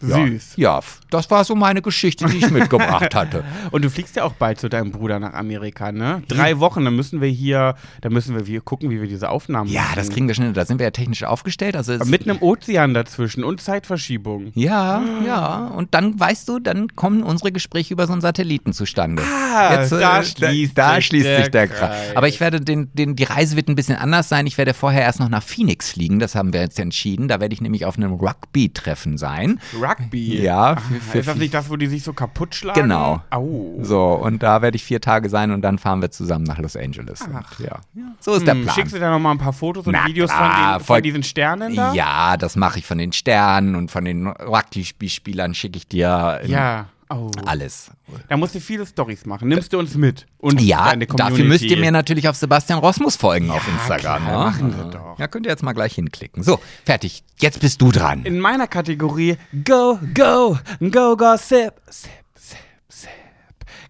[0.00, 0.54] Süß.
[0.56, 0.80] Ja,
[1.10, 3.44] das war so meine Geschichte, die ich mitgebracht hatte.
[3.70, 6.22] Und du fliegst ja auch bald zu deinem Bruder nach Amerika, ne?
[6.28, 9.70] Drei Wochen, dann müssen wir hier, da müssen wir hier gucken, wie wir diese Aufnahmen
[9.70, 9.92] Ja, machen.
[9.96, 10.52] das kriegen wir schnell.
[10.52, 11.76] Da sind wir ja technisch aufgestellt.
[11.76, 14.52] Also Mit einem Ozean dazwischen und Zeitverschiebung.
[14.54, 15.66] Ja, ja.
[15.68, 19.22] Und dann, weißt du, dann kommen unsere Gespräche über so einen Satelliten zustande.
[19.22, 21.78] Ah, da schließt da sich schließt der sich der Kreis.
[21.78, 22.16] Kreis.
[22.16, 24.46] Aber ich werde den, den, die Reise wird ein bisschen anders sein.
[24.46, 26.18] Ich werde vorher erst noch nach Phoenix fliegen.
[26.18, 27.28] Das haben wir jetzt entschieden.
[27.28, 29.60] Da werde ich nämlich auf einem Rugby-Treffen sein.
[29.74, 29.83] Rugby.
[30.12, 32.80] Ja, Ah, für- für- ist das nicht das, wo die sich so kaputt schlagen?
[32.80, 33.22] Genau.
[33.30, 33.78] Au.
[33.82, 36.76] So, und da werde ich vier Tage sein und dann fahren wir zusammen nach Los
[36.76, 37.20] Angeles.
[37.22, 37.80] Und, ja.
[38.20, 38.74] so ist der Hm, Plan.
[38.74, 41.02] Schickst du da noch mal ein paar Fotos und Na Videos von, den, voll- von
[41.02, 41.92] diesen Sternen da?
[41.92, 46.50] Ja, das mache ich von den Sternen und von den Rugby-Spielern schicke ich dir in
[46.50, 46.86] Ja.
[47.10, 47.30] Oh.
[47.44, 47.90] alles.
[48.28, 49.48] Da musst du viele Stories machen.
[49.48, 50.26] Nimmst du uns mit?
[50.38, 53.98] Und Ja, dafür müsst ihr mir natürlich auf Sebastian Rosmus folgen auf Instagram.
[53.98, 54.50] klar, ne?
[54.50, 55.18] machen wir doch.
[55.18, 56.42] Ja, könnt ihr jetzt mal gleich hinklicken.
[56.42, 57.22] So, fertig.
[57.38, 58.24] Jetzt bist du dran.
[58.24, 62.23] In meiner Kategorie Go, Go, Go, Gossip, Sip, Sip, Sip.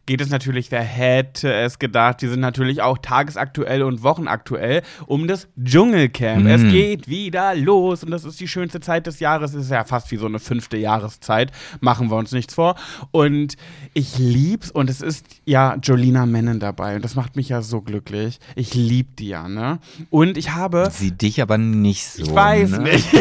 [0.07, 5.27] Geht es natürlich, wer hätte es gedacht, die sind natürlich auch tagesaktuell und wochenaktuell um
[5.27, 6.47] das Dschungelcamp.
[6.47, 9.55] Es geht wieder los und das ist die schönste Zeit des Jahres.
[9.55, 11.53] Es ist ja fast wie so eine fünfte Jahreszeit.
[11.81, 12.75] Machen wir uns nichts vor.
[13.13, 13.57] Und
[13.95, 17.81] ich lieb's und es ist ja Jolina Mennen dabei und das macht mich ja so
[17.81, 18.41] glücklich.
[18.57, 19.79] Ich lieb die ja, ne?
[20.11, 20.91] Und ich habe.
[20.93, 22.23] Sie dich aber nicht so.
[22.23, 22.79] Ich weiß ne?
[22.81, 23.09] nicht.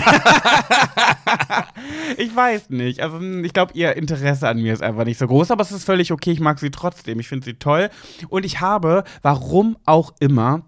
[2.18, 3.00] ich weiß nicht.
[3.02, 5.86] Also ich glaube, ihr Interesse an mir ist einfach nicht so groß, aber es ist
[5.86, 6.32] völlig okay.
[6.32, 7.20] Ich mag sie trotzdem.
[7.20, 7.90] Ich finde sie toll.
[8.30, 10.64] Und ich habe, warum auch immer,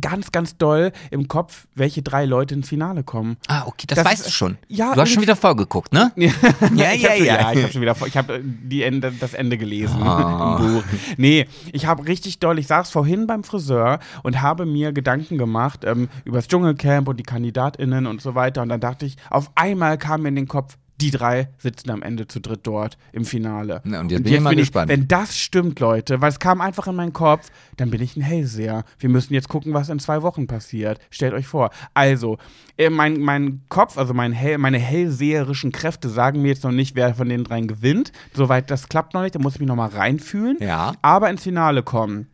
[0.00, 3.36] ganz, ganz doll im Kopf, welche drei Leute ins Finale kommen.
[3.48, 4.56] Ah, okay, das, Das weißt du schon.
[4.68, 6.12] ja, du hast schon wieder vorgeguckt, ne?
[6.16, 6.30] Ja,
[6.76, 7.52] Ja, ja, schon, ja.
[7.52, 10.58] Ich habe schon wieder, vor- ich habe die Ende, das Ende gelesen Ah.
[10.60, 10.84] im Buch.
[11.16, 12.60] Nee, ich habe richtig doll.
[12.60, 17.16] Ich saß vorhin beim Friseur und habe mir Gedanken gemacht ähm, über das Dschungelcamp und
[17.18, 18.62] die KandidatInnen und so weiter.
[18.62, 22.02] Und dann dachte ich, auf einmal kam mir in den Kopf, die drei sitzen am
[22.02, 23.80] Ende zu dritt dort im Finale.
[23.84, 24.88] Na, und jetzt bin ich mal gespannt.
[24.90, 28.22] wenn das stimmt, Leute, weil es kam einfach in meinen Kopf, dann bin ich ein
[28.22, 28.84] Hellseher.
[28.98, 30.98] Wir müssen jetzt gucken, was in zwei Wochen passiert.
[31.10, 31.70] Stellt euch vor.
[31.94, 32.38] Also,
[32.76, 36.94] äh, mein, mein Kopf, also mein Hell, meine hellseherischen Kräfte sagen mir jetzt noch nicht,
[36.96, 38.12] wer von den dreien gewinnt.
[38.34, 40.56] Soweit das klappt noch nicht, da muss ich mich noch mal reinfühlen.
[40.60, 40.92] Ja.
[41.02, 42.26] Aber ins Finale kommen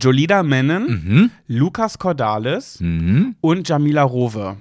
[0.00, 3.34] Jolida Mennen, Lukas Cordalis Mhm.
[3.40, 4.56] und Jamila Rowe.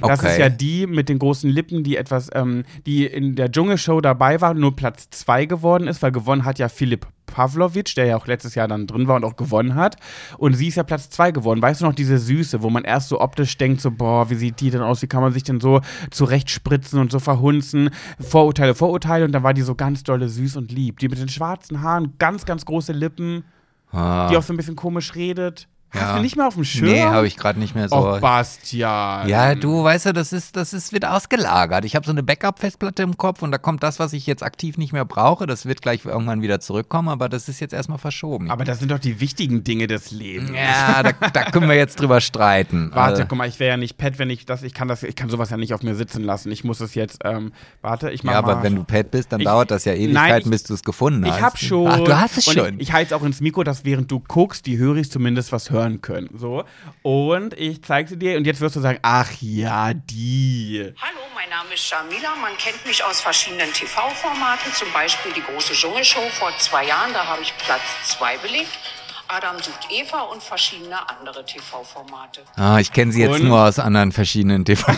[0.00, 0.32] Das Okay.
[0.32, 4.40] ist ja die mit den großen Lippen, die etwas, ähm, die in der Dschungelshow dabei
[4.40, 8.26] war, nur Platz zwei geworden ist, weil gewonnen hat ja Philipp Pavlovic, der ja auch
[8.26, 9.96] letztes Jahr dann drin war und auch gewonnen hat.
[10.38, 11.62] Und sie ist ja Platz zwei geworden.
[11.62, 14.60] Weißt du noch, diese Süße, wo man erst so optisch denkt, so, boah, wie sieht
[14.60, 15.00] die denn aus?
[15.02, 17.90] Wie kann man sich denn so zurechtspritzen und so verhunzen?
[18.20, 19.24] Vorurteile, Vorurteile.
[19.24, 20.98] Und dann war die so ganz dolle süß und lieb.
[20.98, 23.44] Die mit den schwarzen Haaren, ganz, ganz große Lippen,
[23.92, 24.28] Ah.
[24.28, 25.66] die auch so ein bisschen komisch redet.
[25.92, 26.16] Hast Ja.
[26.16, 26.90] du nicht mehr auf dem Schirm?
[26.92, 27.96] Nee, habe ich gerade nicht mehr so.
[27.96, 29.28] Och, Bastian.
[29.28, 31.84] Ja, du weißt ja, das ist, das ist, wird ausgelagert.
[31.84, 34.78] Ich habe so eine Backup-Festplatte im Kopf und da kommt das, was ich jetzt aktiv
[34.78, 35.46] nicht mehr brauche.
[35.46, 38.50] Das wird gleich irgendwann wieder zurückkommen, aber das ist jetzt erstmal verschoben.
[38.50, 40.50] Aber das sind doch die wichtigen Dinge des Lebens.
[40.50, 42.90] ja, da, da können wir jetzt drüber streiten.
[42.94, 45.02] Warte, Äh, guck mal, ich wäre ja nicht Pet, wenn ich das, ich kann das,
[45.02, 46.52] ich kann sowas ja nicht auf mir sitzen lassen.
[46.52, 48.52] Ich muss es jetzt, ähm, warte, ich mach ja, mal.
[48.52, 50.74] aber wenn du Pet bist, dann Ich- dauert das ja Nein, Ewigkeiten, ich- bis du
[50.74, 51.36] es gefunden hast.
[51.36, 51.88] ich hab schon.
[51.88, 52.74] Ach, du hast es und schon.
[52.74, 55.70] Ich, ich halte es auch ins Mikro, dass während du guckst, die Höris zumindest was
[55.70, 56.28] hören können.
[56.38, 56.64] So.
[57.02, 60.92] Und ich zeige sie dir und jetzt wirst du sagen, ach ja, die.
[61.00, 62.34] Hallo, mein Name ist Jamila.
[62.40, 67.12] Man kennt mich aus verschiedenen TV-Formaten, zum Beispiel die große Dschungelshow vor zwei Jahren.
[67.12, 68.68] Da habe ich Platz zwei belegt.
[69.28, 72.42] Adam sucht Eva und verschiedene andere TV-Formate.
[72.56, 73.44] ah, ich kenne sie jetzt Und?
[73.44, 74.90] nur aus anderen verschiedenen TV.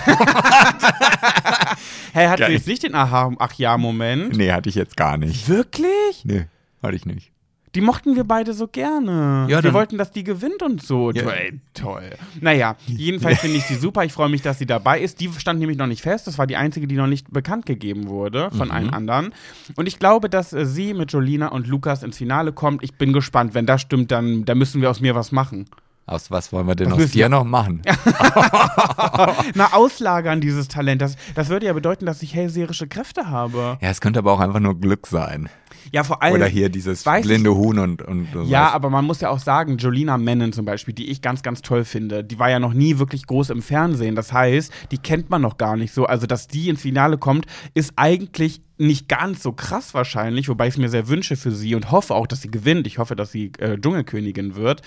[2.15, 2.53] Hä, hat sie Geil.
[2.53, 4.37] jetzt nicht den Aha, ach ja, Moment?
[4.37, 5.49] nee, hatte ich jetzt gar nicht.
[5.49, 6.23] Wirklich?
[6.25, 6.47] Nee,
[6.83, 7.32] hatte ich nicht.
[7.75, 9.47] Die mochten wir beide so gerne.
[9.49, 11.11] Ja, wir wollten, dass die gewinnt und so.
[11.11, 11.23] Ja.
[11.23, 12.11] Toll, toll.
[12.41, 14.05] Naja, jedenfalls finde ich sie super.
[14.05, 15.21] Ich freue mich, dass sie dabei ist.
[15.21, 16.27] Die stand nämlich noch nicht fest.
[16.27, 18.75] Das war die einzige, die noch nicht bekannt gegeben wurde von Mhm.
[18.75, 19.35] allen anderen.
[19.77, 22.83] Und ich glaube, dass äh, sie mit Jolina und Lukas ins Finale kommt.
[22.85, 23.55] Ich bin gespannt.
[23.55, 25.65] Wenn das stimmt, dann, dann müssen wir aus mir was machen.
[26.05, 27.81] Aus was wollen wir denn Was aus dir noch machen?
[29.55, 31.01] Na, auslagern dieses Talent.
[31.01, 33.79] Das, das würde ja bedeuten, dass ich hellseherische Kräfte habe.
[33.81, 35.49] Ja, es könnte aber auch einfach nur Glück sein.
[35.91, 36.35] Ja, vor allem.
[36.35, 38.49] Oder hier dieses weiß ich- blinde Huhn und, und sowas.
[38.49, 41.63] Ja, aber man muss ja auch sagen, Jolina Mennen zum Beispiel, die ich ganz, ganz
[41.63, 44.15] toll finde, die war ja noch nie wirklich groß im Fernsehen.
[44.15, 46.07] Das heißt, die kennt man noch gar nicht so.
[46.07, 50.75] Also, dass die ins Finale kommt, ist eigentlich nicht ganz so krass wahrscheinlich, wobei ich
[50.75, 52.87] es mir sehr wünsche für sie und hoffe auch, dass sie gewinnt.
[52.87, 54.83] Ich hoffe, dass sie äh, Dschungelkönigin wird.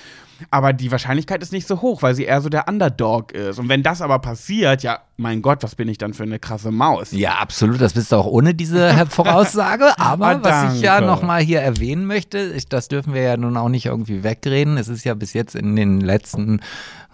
[0.51, 3.57] Aber die Wahrscheinlichkeit ist nicht so hoch, weil sie eher so der Underdog ist.
[3.57, 6.71] Und wenn das aber passiert, ja, mein Gott, was bin ich dann für eine krasse
[6.71, 7.11] Maus?
[7.11, 7.79] Ja, absolut.
[7.79, 9.97] Das bist du auch ohne diese Voraussage.
[9.97, 13.55] Aber Ah, was ich ja nochmal hier erwähnen möchte, ich, das dürfen wir ja nun
[13.55, 14.77] auch nicht irgendwie wegreden.
[14.77, 16.59] Es ist ja bis jetzt in den letzten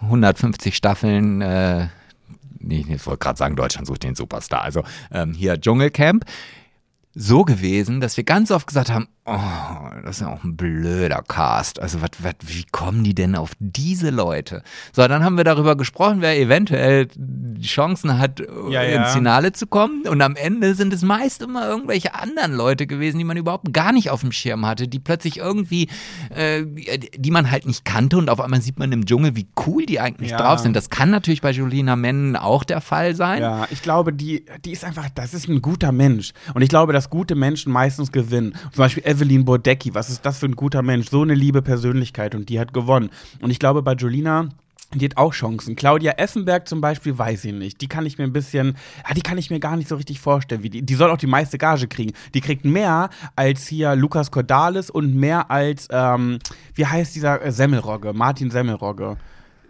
[0.00, 1.88] 150 Staffeln, äh,
[2.68, 4.62] ich wollte gerade sagen, Deutschland sucht den Superstar.
[4.62, 4.82] Also
[5.12, 6.24] ähm, hier Dschungelcamp.
[7.14, 9.38] So gewesen, dass wir ganz oft gesagt haben, oh,
[10.04, 11.80] das ist ja auch ein blöder Cast.
[11.80, 14.62] Also wat, wat, wie kommen die denn auf diese Leute?
[14.92, 19.04] So, dann haben wir darüber gesprochen, wer eventuell die Chancen hat, Ja, ins ja.
[19.06, 20.06] Finale zu kommen.
[20.08, 23.92] Und am Ende sind es meist immer irgendwelche anderen Leute gewesen, die man überhaupt gar
[23.92, 25.88] nicht auf dem Schirm hatte, die plötzlich irgendwie,
[26.30, 26.64] äh,
[27.16, 30.00] die man halt nicht kannte und auf einmal sieht man im Dschungel, wie cool die
[30.00, 30.38] eigentlich Ja.
[30.38, 30.74] drauf sind.
[30.74, 33.40] Das kann natürlich bei Julina Mennen auch der Fall sein.
[33.42, 36.32] Ja, ich glaube, die, die ist einfach, das ist ein guter Mensch.
[36.54, 38.54] Und ich glaube, dass gute Menschen meistens gewinnen.
[38.72, 41.10] Zum Beispiel Evelyn Bodecki, was ist das für ein guter Mensch?
[41.10, 43.10] So eine liebe Persönlichkeit und die hat gewonnen.
[43.42, 44.48] Und ich glaube, bei Jolina.
[44.94, 45.74] Die hat auch Chancen.
[45.74, 47.80] Claudia Effenberg zum Beispiel, weiß ich nicht.
[47.80, 48.76] Die kann ich mir ein bisschen,
[49.08, 50.62] ja, die kann ich mir gar nicht so richtig vorstellen.
[50.62, 52.12] Wie die, die soll auch die meiste Gage kriegen.
[52.34, 56.40] Die kriegt mehr als hier Lukas Cordalis und mehr als, ähm,
[56.74, 58.12] wie heißt dieser äh, Semmelrogge?
[58.12, 59.16] Martin Semmelrogge.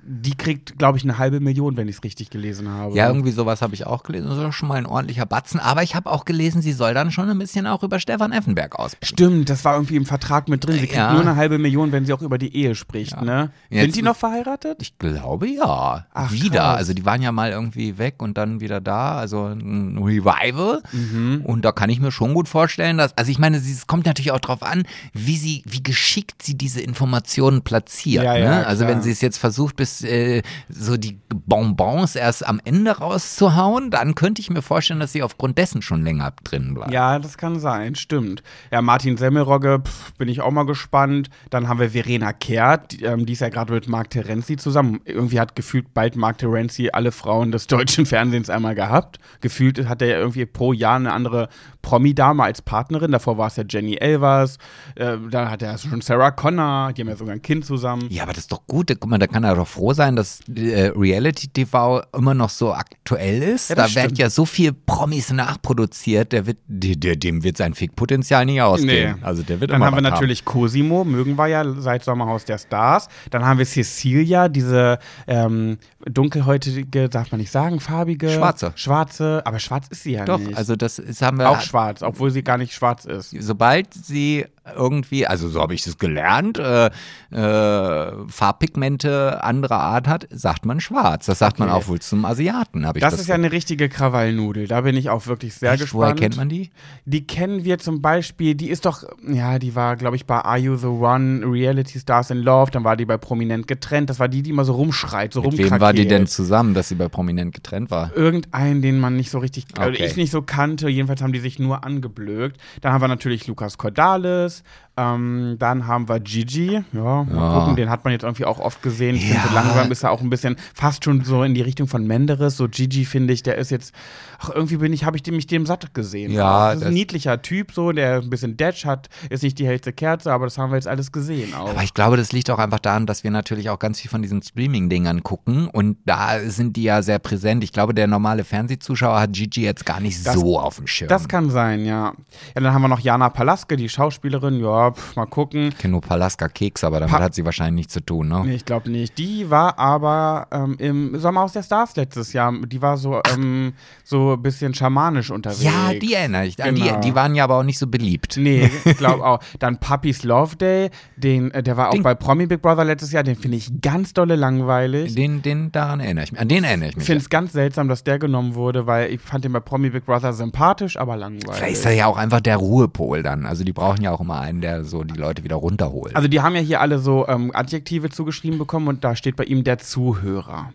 [0.04, 2.94] Die kriegt, glaube ich, eine halbe Million, wenn ich es richtig gelesen habe.
[2.96, 4.28] Ja, irgendwie sowas habe ich auch gelesen.
[4.28, 5.60] Das ist doch schon mal ein ordentlicher Batzen.
[5.60, 8.76] Aber ich habe auch gelesen, sie soll dann schon ein bisschen auch über Stefan Effenberg
[8.78, 9.06] ausbringen.
[9.08, 10.74] Stimmt, das war irgendwie im Vertrag mit drin.
[10.74, 11.12] Sie kriegt Ja.
[11.12, 13.50] nur eine halbe Million, wenn sie auch über die Ehe spricht, ne?
[13.70, 14.78] Jetzt Sind die noch verheiratet?
[14.82, 16.06] Ich glaube ja.
[16.12, 16.58] Ach, wieder.
[16.60, 16.76] krass.
[16.78, 19.16] Also die waren ja mal irgendwie weg und dann wieder da.
[19.18, 20.82] Also ein Revival.
[20.92, 21.42] Mhm.
[21.44, 24.32] Und da kann ich mir schon gut vorstellen, dass, also ich meine, es kommt natürlich
[24.32, 28.24] auch drauf an, wie sie, wie geschickt sie diese Informationen platziert.
[28.24, 28.40] Ja, ne?
[28.40, 32.92] ja, also wenn sie es jetzt versucht, bis äh, so die Bonbons erst am Ende
[32.92, 36.92] rauszuhauen, dann könnte ich mir vorstellen, dass sie aufgrund dessen schon länger drin bleibt.
[36.92, 38.42] Ja, das kann sein, stimmt.
[38.70, 41.28] Ja, Martin Semmelrogge, pff, bin ich auch mal gespannt.
[41.50, 45.00] Dann haben wir Verena Kehrt, die, ähm, die ist ja gerade mit Mark Terenzi zusammen.
[45.04, 49.18] Irgendwie hat gefühlt bald Mark Terenzi alle Frauen des deutschen Fernsehens einmal gehabt.
[49.40, 51.48] Gefühlt hat er ja irgendwie pro Jahr eine andere
[51.82, 53.12] Promi-Dame als Partnerin.
[53.12, 54.58] Davor war es ja Jenny Elvers.
[54.94, 58.06] Äh, dann hat er schon Sarah Connor, die haben ja sogar ein Kind zusammen.
[58.08, 58.88] Ja, aber das ist doch gut.
[58.88, 62.72] Guck mal, da kann er doch froh sein, dass äh, Reality TV immer noch so
[62.72, 63.70] aktuell ist.
[63.70, 64.18] Ja, da das werden stimmt.
[64.18, 69.16] ja so viel Promis nachproduziert, der wird, der, dem wird sein Fickpotenzial nicht ausgehen.
[69.16, 69.24] Nee.
[69.24, 73.08] Also der wird Dann haben wir natürlich Cosimo, mögen wir ja seit Sommerhaus der Stars.
[73.30, 78.30] Dann haben wir Cecilia, diese ähm, dunkelhäutige, darf man nicht sagen, farbige.
[78.30, 78.72] Schwarze.
[78.76, 80.26] Schwarze, aber schwarz ist sie ja haben.
[80.26, 80.56] Doch, nicht.
[80.56, 83.34] also das ist, haben wir auch schwarz, obwohl sie gar nicht schwarz ist.
[83.38, 84.44] sobald sie
[84.76, 86.86] irgendwie, also so habe ich es gelernt, äh,
[87.32, 91.26] äh, Farbpigmente anderer Art hat, sagt man schwarz.
[91.26, 91.78] Das sagt man Okay.
[91.78, 94.66] auch wohl zum Asiaten, habe ich Das das ist ja eine richtige Krawallnudel.
[94.68, 95.82] Da bin ich auch wirklich sehr Echt?
[95.82, 96.02] gespannt.
[96.02, 96.70] Woher kennt man die?
[97.04, 100.58] Die kennen wir zum Beispiel, die ist doch, ja, die war, glaube ich, bei Are
[100.58, 104.10] You the One, Reality Stars in Love, dann war die bei Prominent getrennt.
[104.10, 105.72] Das war die, die immer so rumschreit, so Mit rumkrakeelt.
[105.72, 108.10] wem war die denn zusammen, dass sie bei Prominent getrennt war?
[108.16, 110.04] irgendeinen, den man nicht so richtig, also Okay.
[110.06, 110.88] ich nicht so kannte.
[110.88, 112.60] Jedenfalls haben die sich nur angeblökt.
[112.80, 114.51] Dann haben wir natürlich Lukas Cordalis.
[114.52, 114.62] was
[114.94, 116.82] Ähm, dann haben wir Gigi.
[116.92, 117.58] Ja, mal Ja.
[117.60, 117.76] gucken.
[117.76, 119.16] Den hat man jetzt irgendwie auch oft gesehen.
[119.16, 119.36] Ich Ja.
[119.40, 122.58] finde, langsam ist er auch ein bisschen fast schon so in die Richtung von Menderes.
[122.58, 123.94] So Gigi finde ich, der ist jetzt,
[124.38, 126.30] ach, irgendwie bin ich, habe ich dem- mich dem satt gesehen.
[126.32, 129.58] Ja, das ist das- ein niedlicher Typ, so, der ein bisschen Datch hat, ist nicht
[129.58, 131.70] die hellste Kerze, aber das haben wir jetzt alles gesehen auch.
[131.70, 134.20] Aber ich glaube, das liegt auch einfach daran, dass wir natürlich auch ganz viel von
[134.20, 137.64] diesen Streaming-Dingern gucken und da sind die ja sehr präsent.
[137.64, 141.08] Ich glaube, der normale Fernsehzuschauer hat Gigi jetzt gar nicht Das- so auf dem Schirm.
[141.08, 142.12] Das kann sein, ja.
[142.54, 144.60] Ja, dann haben wir noch Jana Palaske, die Schauspielerin.
[144.60, 145.68] Ja, pf, mal gucken.
[145.68, 148.42] ich kenne nur Palaska Keks, aber damit Pa- hat sie wahrscheinlich nichts zu tun, ne?
[148.44, 149.16] Nee, ich glaube nicht.
[149.18, 152.52] Die war aber ähm, im Sommerhaus der Stars letztes Jahr.
[152.66, 155.62] Die war so, ähm, so ein bisschen schamanisch unterwegs.
[155.62, 156.56] Ja, die erinnere ich.
[156.56, 156.72] Genau.
[156.72, 158.36] die, die waren ja aber auch nicht so beliebt.
[158.36, 159.40] Nee, ich glaube auch.
[159.58, 163.12] Dann Puppies Love Day, den, äh, der war auch Den- bei Promi Big Brother letztes
[163.12, 165.14] Jahr, den finde ich ganz dolle langweilig.
[165.14, 166.40] Den, den, daran erinnere ich mich.
[166.40, 167.06] An den erinnere ich Ich mich.
[167.06, 170.04] finde es ganz seltsam, dass der genommen wurde, weil ich fand den bei Promi Big
[170.06, 171.42] Brother sympathisch, aber langweilig.
[171.56, 173.46] Vielleicht ist er ja auch einfach der Ruhepol dann.
[173.46, 176.14] Also die brauchen ja auch immer einen, der so die Leute wieder runterholt.
[176.16, 179.44] Also die haben ja hier alle so ähm, Adjektive zugeschrieben bekommen und da steht bei
[179.44, 180.72] ihm der Zuhörer.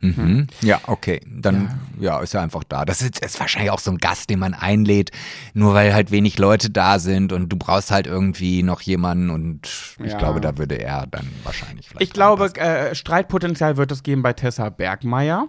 [0.00, 0.46] Mhm.
[0.60, 1.20] Ja, okay.
[1.26, 2.20] Dann ja.
[2.20, 2.84] ist er einfach da.
[2.84, 5.10] Das ist, ist wahrscheinlich auch so ein Gast, den man einlädt,
[5.54, 9.68] nur weil halt wenig Leute da sind und du brauchst halt irgendwie noch jemanden und
[10.04, 10.18] ich Ja.
[10.18, 12.02] glaube, da würde er dann wahrscheinlich vielleicht.
[12.02, 15.48] Ich glaube, äh, Streitpotenzial wird es geben bei Tessa Bergmeier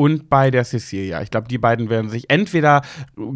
[0.00, 1.20] und bei der Cecilia.
[1.20, 2.80] Ich glaube, die beiden werden sich entweder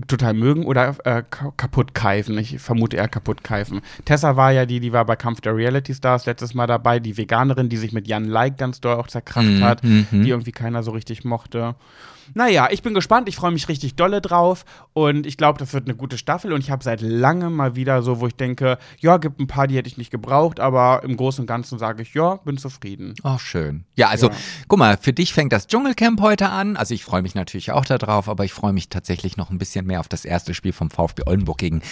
[0.09, 2.39] total mögen oder äh, ka- kaputt keifen.
[2.39, 3.83] Ich vermute eher kaputt keifen.
[4.07, 7.19] Tessa war ja die, die war bei Kampf der Reality Stars letztes Mal dabei, die
[7.19, 10.07] Veganerin, die sich mit Jan Like ganz doll auch zerkracht Mhm, hat, mhm.
[10.11, 11.75] die irgendwie keiner so richtig mochte.
[12.33, 15.85] Naja, ich bin gespannt, ich freue mich richtig dolle drauf und ich glaube, das wird
[15.87, 19.19] eine gute Staffel und ich habe seit langem mal wieder so, wo ich denke, ja,
[19.19, 22.15] gibt ein paar, die hätte ich nicht gebraucht, aber im Großen und Ganzen sage ich,
[22.15, 23.15] ja, bin zufrieden.
[23.23, 23.85] Ach, schön.
[23.97, 24.35] Ja, also, Ja.
[24.69, 26.77] guck mal, für dich fängt das Dschungelcamp heute an.
[26.77, 29.87] Also, ich freue mich natürlich auch darauf, aber ich freue mich tatsächlich noch ein bisschen
[29.87, 31.83] mehr auf das erste Spiel vom VfB Oldenburg gegen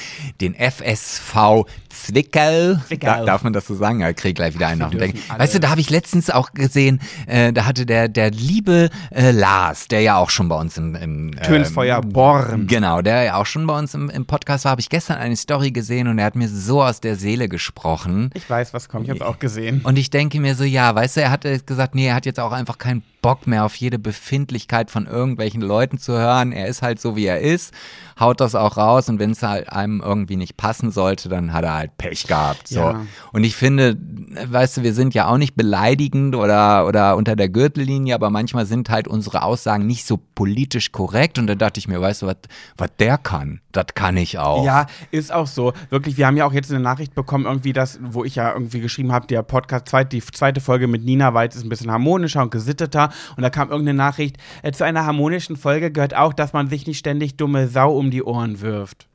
[0.40, 2.80] den FSV Zwickel.
[2.86, 3.06] Zwickel.
[3.06, 4.00] Da, darf man das so sagen?
[4.00, 5.38] Ja, ich krieg gleich wieder einen Wir auf den alle.
[5.40, 9.30] Weißt du, da habe ich letztens auch gesehen, äh, da hatte der, der liebe äh,
[9.30, 12.66] Lars, der ja auch schon bei uns im, im Tönsfeuer ähm, Born.
[12.66, 15.36] Genau, der ja auch schon bei uns im, im Podcast war, habe ich gestern eine
[15.36, 18.30] Story gesehen und er hat mir so aus der Seele gesprochen.
[18.34, 19.80] Ich weiß, was kommt, ich habe auch gesehen.
[19.84, 22.40] Und ich denke mir so, ja, weißt du, er hat gesagt, nee, er hat jetzt
[22.40, 26.52] auch einfach keinen Bock mehr auf jede Befindlichkeit von irgendwelchen Leuten zu hören.
[26.52, 27.72] Er ist halt so, wie er ist,
[28.20, 31.64] haut das auch raus und wenn es halt einem irgendwie nicht passen sollte, dann hat
[31.64, 32.68] er halt Pech gehabt.
[32.68, 32.80] So.
[32.80, 33.06] Ja.
[33.32, 37.48] Und ich finde, weißt du, wir sind ja auch nicht beleidigend oder, oder unter der
[37.48, 41.38] Gürtellinie, aber manchmal sind halt unsere Aussagen nicht so politisch korrekt.
[41.38, 42.36] Und da dachte ich mir, weißt du, was
[42.76, 44.64] was der kann, das kann ich auch.
[44.64, 45.72] Ja, ist auch so.
[45.90, 48.80] Wirklich, wir haben ja auch jetzt eine Nachricht bekommen, irgendwie das, wo ich ja irgendwie
[48.80, 52.42] geschrieben habe, der Podcast, zweit, die zweite Folge mit Nina Weiz ist ein bisschen harmonischer
[52.42, 53.10] und gesitteter.
[53.36, 56.86] Und da kam irgendeine Nachricht, äh, zu einer harmonischen Folge gehört auch, dass man sich
[56.86, 59.08] nicht ständig dumme Sau um die Ohren wirft.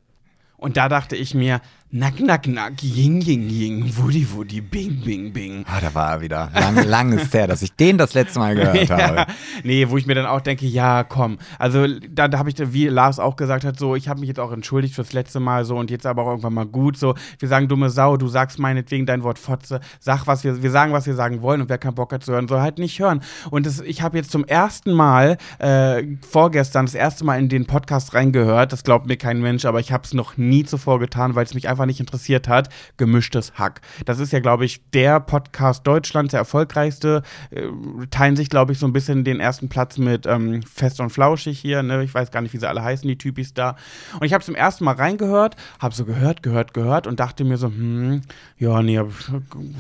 [0.57, 5.31] Und da dachte ich mir, Nack, nack, nack, ying, ying, ying, wudi, wudi, bing, bing,
[5.31, 5.63] bing.
[5.69, 6.51] Ah, da war er wieder.
[6.53, 9.15] Lang, lang ist her, dass ich den das letzte Mal gehört habe.
[9.15, 9.27] Ja,
[9.63, 11.37] nee, wo ich mir dann auch denke, ja, komm.
[11.57, 14.41] Also da, da habe ich, wie Lars auch gesagt hat, so, ich habe mich jetzt
[14.41, 16.97] auch entschuldigt fürs letzte Mal so und jetzt aber auch irgendwann mal gut.
[16.97, 20.71] So, wir sagen dumme Sau, du sagst meinetwegen dein Wort Fotze, sag was wir, wir
[20.71, 22.99] sagen, was wir sagen wollen und wer keinen Bock hat zu hören, soll halt nicht
[22.99, 23.21] hören.
[23.49, 27.65] Und das, ich habe jetzt zum ersten Mal, äh, vorgestern, das erste Mal in den
[27.65, 31.33] Podcast reingehört, das glaubt mir kein Mensch, aber ich habe es noch nie zuvor getan,
[31.33, 32.69] weil es mich einfach nicht interessiert hat.
[32.97, 33.81] Gemischtes Hack.
[34.05, 37.21] Das ist ja, glaube ich, der Podcast Deutschlands, der erfolgreichste.
[37.51, 37.67] Äh,
[38.09, 41.59] teilen sich, glaube ich, so ein bisschen den ersten Platz mit ähm, Fest und Flauschig
[41.59, 41.83] hier.
[41.83, 42.03] Ne?
[42.03, 43.75] Ich weiß gar nicht, wie sie alle heißen, die Typis da.
[44.19, 47.57] Und ich habe zum ersten Mal reingehört, habe so gehört, gehört, gehört und dachte mir
[47.57, 48.21] so, hm,
[48.57, 49.11] ja, nee, habe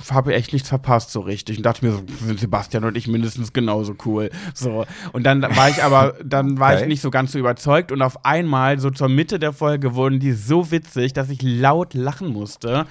[0.09, 1.57] hab echt nichts verpasst so richtig.
[1.57, 4.29] Und dachte mir so, sind Sebastian und ich mindestens genauso cool.
[4.53, 4.85] So.
[5.13, 6.81] Und dann war ich aber, dann war Okay.
[6.81, 10.19] ich nicht so ganz so überzeugt und auf einmal, so zur Mitte der Folge, wurden
[10.19, 12.85] die so witzig, dass ich laut lachen musste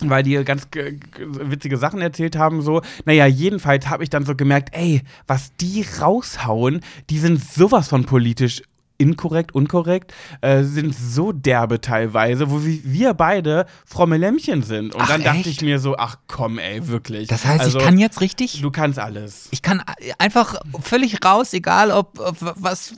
[0.00, 2.82] weil die ganz ge- ge- witzige Sachen erzählt haben, so.
[3.04, 8.04] Naja, jedenfalls habe ich dann so gemerkt, ey, was die raushauen, die sind sowas von
[8.04, 8.62] politisch
[8.98, 14.94] inkorrekt, unkorrekt, äh, sind so derbe teilweise, wo wir, wir beide fromme Lämmchen sind.
[14.94, 15.46] Und Ach, dann dachte echt?
[15.46, 17.28] ich mir so, ach komm, ey, wirklich.
[17.28, 18.60] Das heißt, Also, ich kann jetzt richtig.
[18.60, 19.48] Du kannst alles.
[19.52, 19.82] Ich kann
[20.18, 22.94] einfach völlig raus, egal ob, ob was.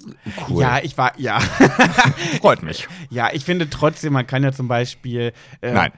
[0.49, 0.63] Cool.
[0.63, 1.39] Ja, ich war, ja.
[2.41, 2.89] freut mich.
[3.11, 5.33] ja, ich finde trotzdem, man kann ja zum Beispiel.
[5.61, 5.93] Äh, Nein.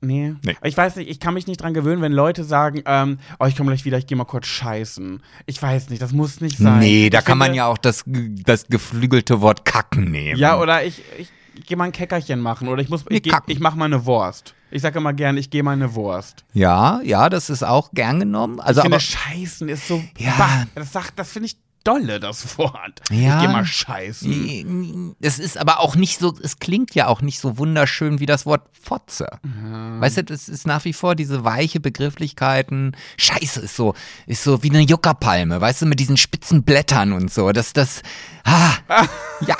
[0.00, 0.34] Nee.
[0.44, 0.56] Nee.
[0.62, 3.56] Ich weiß nicht, ich kann mich nicht dran gewöhnen, wenn Leute sagen, ähm, oh, ich
[3.56, 5.22] komme gleich wieder, ich gehe mal kurz scheißen.
[5.46, 6.80] Ich weiß nicht, das muss nicht sein.
[6.80, 10.38] Nee, da ich kann man finde- ja auch das, das geflügelte Wort kacken nehmen.
[10.38, 11.30] Ja, oder ich, ich,
[11.66, 13.50] gehe mal ein Käckerchen machen oder ich muss, Nee, ich, kacken.
[13.50, 14.54] ich mache mal eine Wurst.
[14.70, 16.44] Ich sage immer gern, ich gehe mal eine Wurst.
[16.52, 18.60] ja, ja, das ist auch gern genommen.
[18.60, 20.34] Also ich finde, aber, scheißen ist so, Ja.
[20.36, 21.56] bah, das sagt, das finde ich
[21.86, 23.00] dolle, das Wort.
[23.10, 23.36] Ja.
[23.36, 25.16] Ich gehe mal scheißen.
[25.20, 28.46] es ist aber auch nicht so, es klingt ja auch nicht so wunderschön wie das
[28.46, 29.26] Wort Fotze.
[29.42, 32.96] Weißt du, das ist nach wie vor diese weiche Begrifflichkeiten.
[33.16, 33.94] Scheiße ist so,
[34.26, 37.52] ist so wie eine Juckerpalme, weißt du, mit diesen spitzen Blättern und so.
[37.52, 38.02] Das, das,
[38.44, 38.74] ah,
[39.46, 39.56] ja.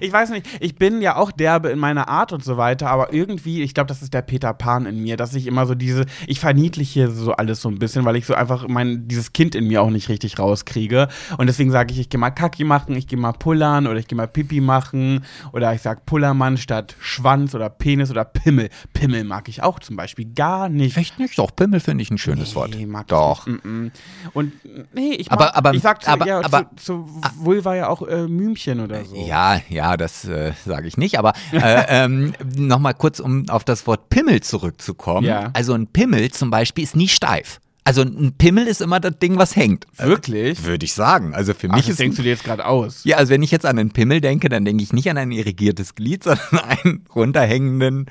[0.00, 3.12] Ich weiß nicht, ich bin ja auch derbe in meiner Art und so weiter, aber
[3.12, 6.04] irgendwie, ich glaube, das ist der Peter Pan in mir, dass ich immer so diese,
[6.26, 9.66] ich verniedliche so alles so ein bisschen, weil ich so einfach mein, dieses Kind in
[9.66, 11.08] mir auch nicht richtig rauskriege.
[11.38, 14.08] Und deswegen sage ich, ich gehe mal Kacki machen, ich gehe mal pullern oder ich
[14.08, 18.70] gehe mal Pipi machen oder ich sag Pullermann statt Schwanz oder Penis oder Pimmel.
[18.92, 20.96] Pimmel mag ich auch zum Beispiel gar nicht.
[20.96, 21.38] Echt nicht?
[21.38, 22.74] Doch, Pimmel finde ich ein schönes Wort.
[22.74, 23.46] Nee, mag Doch.
[23.46, 23.64] Ich nicht.
[23.64, 23.90] Mm, mm.
[24.32, 24.52] Und
[24.94, 27.88] nee, ich Aber- mag, aber- ich sag zu, aber- ja, aber- zu, zu Vulva ja
[27.88, 29.16] auch äh, Mümchen oder so.
[29.16, 31.18] Ja, ja, das äh, sage ich nicht.
[31.18, 35.26] Aber äh, ähm, nochmal kurz, um auf das Wort Pimmel zurückzukommen.
[35.26, 35.50] Ja.
[35.52, 37.60] Also ein Pimmel zum Beispiel ist nie steif.
[37.86, 39.86] Also ein Pimmel ist immer das Ding, was hängt.
[39.98, 40.64] Wirklich?
[40.64, 41.34] Würde ich sagen.
[41.34, 43.04] Also für Ach, mich das ist denkst du dir jetzt gerade aus.
[43.04, 45.30] ja, also wenn ich jetzt an einen Pimmel denke, dann denke ich nicht an ein
[45.32, 48.06] irrigiertes Glied, sondern einen runterhängenden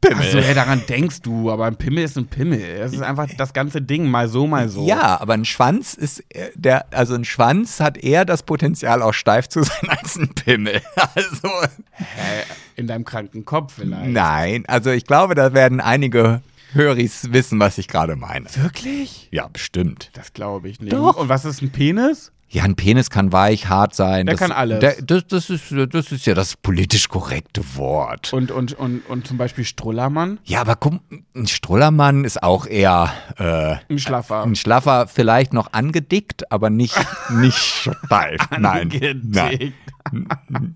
[0.00, 0.18] Pimmel.
[0.24, 2.78] Achso, ja, daran denkst du, aber ein Pimmel ist ein Pimmel.
[2.78, 4.86] Das ist einfach das ganze Ding, mal so, mal so.
[4.86, 9.12] Ja, aber ein Schwanz ist äh, der, also ein Schwanz hat eher das Potenzial, auch
[9.12, 10.80] steif zu sein als ein Pimmel.
[11.14, 11.48] Also
[11.92, 12.44] Hä?
[12.76, 14.10] In deinem kranken Kopf vielleicht.
[14.12, 18.46] nein, also ich glaube, da werden einige Höris wissen, was ich gerade meine.
[18.54, 19.28] Wirklich?
[19.30, 20.10] Ja, bestimmt.
[20.14, 20.92] Das glaube ich nicht.
[20.92, 21.16] Doch.
[21.16, 22.32] Und was ist ein Penis?
[22.50, 24.24] Ja, ein Penis kann weich, hart sein.
[24.24, 24.80] Der das, kann alles.
[24.80, 28.32] Der, das, das, ist, das ist ja das politisch korrekte Wort.
[28.32, 30.38] Und, und, und, und zum Beispiel Strullermann?
[30.44, 30.94] ja, aber guck,
[31.36, 34.44] ein Strullermann ist auch eher äh, Ein Schlaffer.
[34.44, 36.96] ein Schlaffer, vielleicht noch angedickt, aber nicht,
[37.30, 38.40] nicht steif.
[38.50, 38.60] Nein.
[38.60, 38.90] Nein.
[38.92, 39.74] Angedickt.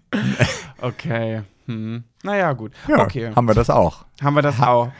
[0.82, 1.42] okay.
[1.66, 2.04] Hm.
[2.22, 2.72] Naja, gut.
[2.86, 3.32] Ja, okay.
[3.34, 4.04] Haben wir das auch.
[4.20, 4.92] Haben wir das auch.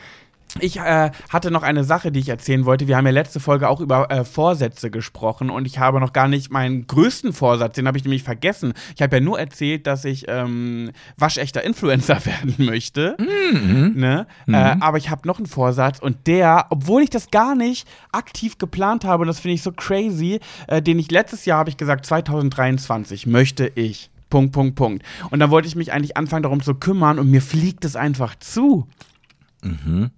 [0.59, 2.87] Ich äh, hatte noch eine Sache, die ich erzählen wollte.
[2.87, 6.27] Wir haben ja letzte Folge auch über äh, Vorsätze gesprochen und ich habe noch gar
[6.27, 8.73] nicht meinen größten Vorsatz, den habe ich nämlich vergessen.
[8.95, 13.17] Ich habe ja nur erzählt, dass ich ähm, waschechter Influencer werden möchte.
[13.95, 14.27] Ne?
[14.47, 18.57] Äh, aber ich habe noch einen Vorsatz und der, obwohl ich das gar nicht aktiv
[18.57, 21.77] geplant habe, und das finde ich so crazy, äh, den ich letztes Jahr habe ich
[21.77, 24.11] gesagt, 2023 möchte ich.
[24.29, 25.05] Punkt, Punkt, Punkt.
[25.29, 28.35] Und dann wollte ich mich eigentlich anfangen, darum zu kümmern und mir fliegt es einfach
[28.39, 28.87] zu.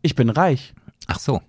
[0.01, 0.73] Ich bin reich.
[1.07, 1.41] Ach so.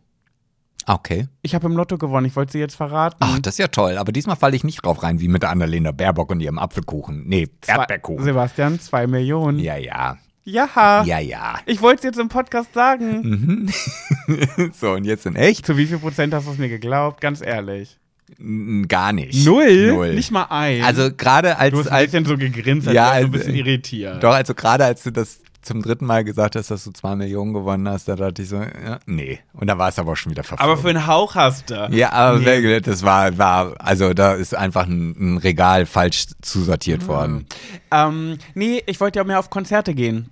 [0.88, 1.26] Okay.
[1.42, 2.26] Ich habe im Lotto gewonnen.
[2.26, 3.16] Ich wollte sie jetzt verraten.
[3.20, 3.98] Ach, das ist ja toll.
[3.98, 7.24] Aber diesmal falle ich nicht drauf rein, wie mit der Annalena Baerbock und ihrem Apfelkuchen.
[7.26, 8.24] Nee, Zwei- Erdbeerkuchen.
[8.24, 9.58] Sebastian, zwei Millionen.
[9.58, 10.16] Ja, ja.
[10.44, 11.02] Ja.
[11.04, 11.56] Ja, ja.
[11.66, 13.72] Ich wollte es jetzt im Podcast sagen.
[14.72, 15.66] So, und jetzt in echt?
[15.66, 17.20] Zu wie viel Prozent hast du es mir geglaubt?
[17.20, 17.98] Ganz ehrlich.
[18.88, 19.44] Gar nicht.
[19.46, 19.92] Null?
[19.92, 20.14] Null.
[20.14, 20.82] Nicht mal ein.
[20.82, 23.30] Also gerade als, du hast ein als bisschen so gegrinst, als Ja, du ein also-
[23.32, 24.22] bisschen irritiert.
[24.22, 27.52] doch, also gerade als du das zum dritten Mal gesagt hast, dass du zwei Millionen
[27.52, 29.40] gewonnen hast, da dachte ich so, ja, nee.
[29.52, 30.72] Und da war es aber auch schon wieder verflogen.
[30.72, 31.88] Aber für einen Hauch hast du.
[31.90, 32.80] ja, aber Nee.
[32.80, 37.46] das war, war, also da ist einfach ein, ein Regal falsch zusortiert worden.
[37.90, 40.30] Ähm, nee, ich wollte ja mehr auf Konzerte gehen.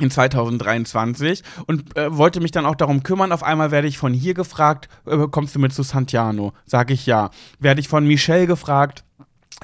[0.00, 3.32] in 2023 und äh, wollte mich dann auch darum kümmern.
[3.32, 6.52] Auf einmal werde ich von hier gefragt, äh, kommst du mit zu Santiano?
[6.66, 7.30] Sag ich ja.
[7.60, 9.04] Werde ich von Michelle gefragt,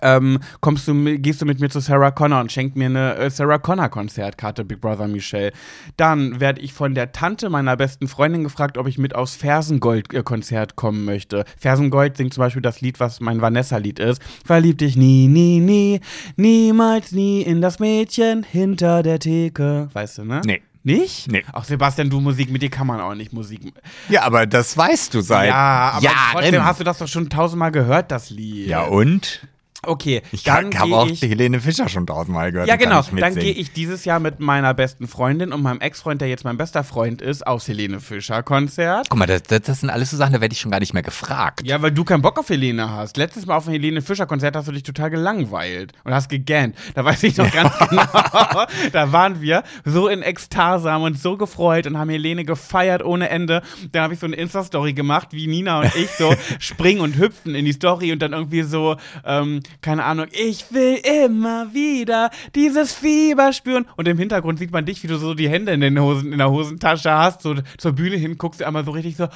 [0.03, 3.31] ähm, kommst du, gehst du mit mir zu Sarah Connor und schenkt mir eine äh,
[3.31, 5.53] Sarah Connor Konzertkarte, Big Brother Michelle.
[5.97, 10.13] Dann werde ich von der Tante meiner besten Freundin gefragt, ob ich mit aufs Fersengold
[10.15, 11.45] äh, Konzert kommen möchte.
[11.59, 14.21] Fersengold singt zum Beispiel das Lied, was mein Vanessa-Lied ist.
[14.45, 16.01] Verlieb dich nie, nie, nie,
[16.37, 19.89] niemals nie in das Mädchen hinter der Theke.
[19.93, 20.41] Weißt du, ne?
[20.45, 20.63] Nee.
[20.83, 21.31] Nicht?
[21.31, 21.45] Nee.
[21.53, 23.61] Ach, Sebastian, du Musik, mit dir kann man auch nicht Musik.
[24.09, 26.17] Ja, aber das weißt du seit Ja, aber Jahren.
[26.33, 28.67] trotzdem hast du das doch schon tausendmal gehört, das Lied.
[28.69, 29.47] ja, und?
[29.87, 32.69] Okay, Ich dann habe auch ich die Helene Fischer schon tausendmal gehört.
[32.69, 33.03] Ja, genau.
[33.17, 36.59] Dann gehe ich dieses Jahr mit meiner besten Freundin und meinem Ex-Freund, der jetzt mein
[36.59, 39.07] bester Freund ist, aufs Helene Fischer-Konzert.
[39.09, 40.93] Guck mal, das, das, das sind alles so Sachen, da werde ich schon gar nicht
[40.93, 41.63] mehr gefragt.
[41.65, 43.17] Ja, weil du keinen Bock auf Helene hast.
[43.17, 46.77] Letztes Mal auf dem Helene Fischer-Konzert hast du dich total gelangweilt und hast gegähnt.
[46.95, 48.05] Da weiß ich noch ganz genau.
[48.93, 53.31] Da waren wir so in Ekstase, haben uns so gefreut und haben Helene gefeiert ohne
[53.31, 53.63] Ende.
[53.93, 57.55] Dann habe ich so eine Insta-Story gemacht, wie Nina und ich so springen und hüpfen
[57.55, 62.93] in die Story und dann irgendwie so, ähm, keine Ahnung, ich will immer wieder dieses
[62.93, 63.87] Fieber spüren.
[63.97, 66.39] Und im Hintergrund sieht man dich, wie du so die Hände in, den Hosen, in
[66.39, 69.29] der Hosentasche hast, so zur Bühne hin, guckst du einmal so richtig so,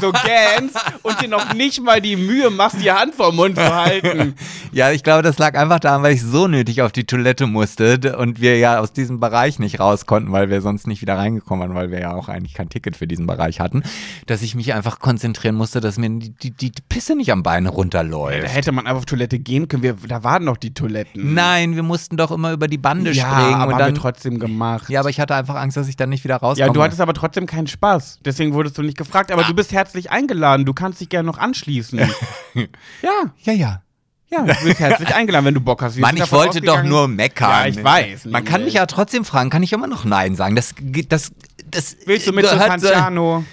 [0.00, 3.74] so gähnst und dir noch nicht mal die Mühe machst, die Hand vor Mund zu
[3.74, 4.34] halten.
[4.70, 8.16] Ja, ich glaube, das lag einfach daran, weil ich so nötig auf die Toilette musste
[8.18, 11.68] und wir ja aus diesem Bereich nicht raus konnten, weil wir sonst nicht wieder reingekommen
[11.68, 13.82] waren, weil wir ja auch eigentlich kein Ticket für diesen Bereich hatten,
[14.26, 17.64] dass ich mich einfach konzentrieren musste, dass mir die, die, die Pisse nicht am Bein
[17.64, 18.46] Da runterläuft.
[18.46, 19.82] hätte man einfach auf Toilette gehen können.
[19.82, 21.32] Wir, da waren noch die Toiletten.
[21.32, 23.94] Nein, wir mussten doch immer über die Bande ja, springen aber und haben dann.
[23.94, 24.90] wir trotzdem gemacht.
[24.90, 26.66] Ja, aber ich hatte einfach Angst, dass ich dann nicht wieder rauskomme.
[26.66, 28.20] Ja, du hattest aber trotzdem keinen Spaß.
[28.28, 29.32] Deswegen wurdest du nicht gefragt.
[29.32, 30.66] Aber du bist herzlich eingeladen.
[30.66, 31.98] Du kannst dich gerne noch anschließen.
[33.02, 33.10] ja,
[33.42, 33.82] ja, ja.
[34.28, 35.96] ja, du bist herzlich eingeladen, wenn du Bock hast.
[35.96, 37.50] Wir Mann, ich wollte doch nur meckern.
[37.50, 38.26] Ja, ich weiß.
[38.26, 40.56] Man kann mich ja trotzdem fragen, kann ich immer noch Nein sagen?
[40.56, 40.74] Das,
[41.08, 41.32] das,
[41.70, 43.44] das Willst du mit zu Santiano?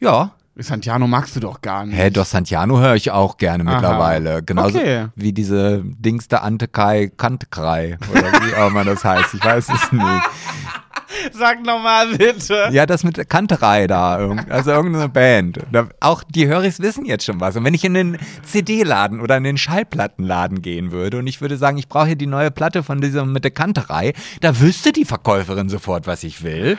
[0.00, 0.30] Ja.
[0.56, 1.98] Santiano magst du doch gar nicht.
[1.98, 3.74] Hä, doch Santiano höre ich auch gerne Aha.
[3.74, 4.42] mittlerweile.
[4.42, 5.08] Genauso Okay.
[5.16, 9.34] wie diese Dings der Antekai Kantekrei oder wie auch immer das heißt.
[9.34, 10.22] Ich weiß es nicht.
[11.32, 12.68] Sag nochmal bitte.
[12.70, 14.16] Ja, das mit Kanterei da,
[14.48, 15.58] also irgendeine Band.
[16.00, 17.56] Auch die Höris wissen jetzt schon was.
[17.56, 21.56] Und wenn ich in den CD-Laden oder in den Schallplattenladen gehen würde und ich würde
[21.56, 25.04] sagen, ich brauche hier die neue Platte von dieser mit der Kanterei, da wüsste die
[25.04, 26.78] Verkäuferin sofort, was ich will.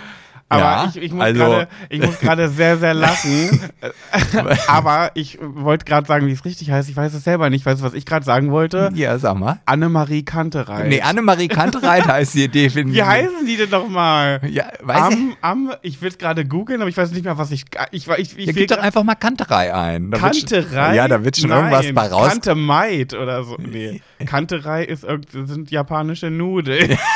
[0.54, 3.60] Aber ja, ich, ich muss also, gerade- ich muss gerade sehr, sehr lachen.
[4.68, 6.89] Aber ich wollte gerade sagen, wie es richtig heißt.
[6.89, 7.66] Ich weiß es selber nicht.
[7.66, 8.89] Weißt du, was ich gerade sagen wollte?
[8.93, 9.60] Ja, sag mal.
[9.66, 10.88] Annemarie Kanterei.
[10.88, 12.95] Nee, Annemarie Kantereit heißt sie definitiv.
[12.97, 14.41] Wie heißen die denn nochmal?
[14.49, 15.18] Ja, weiß ich.
[15.18, 17.66] Am, am, ich will es gerade googeln, aber ich weiß nicht mehr, was ich.
[17.91, 20.12] Ich, ich, ich, Ja, gib doch einfach mal Kanterei ein.
[20.12, 20.95] Da wird schon- Kanterei?
[20.95, 22.30] Ja, da wird schon Nein, irgendwas bei raus.
[22.30, 23.58] Kante Maid oder so.
[23.60, 24.01] Nee.
[24.26, 26.98] Kanterei ist sind japanische Nudeln.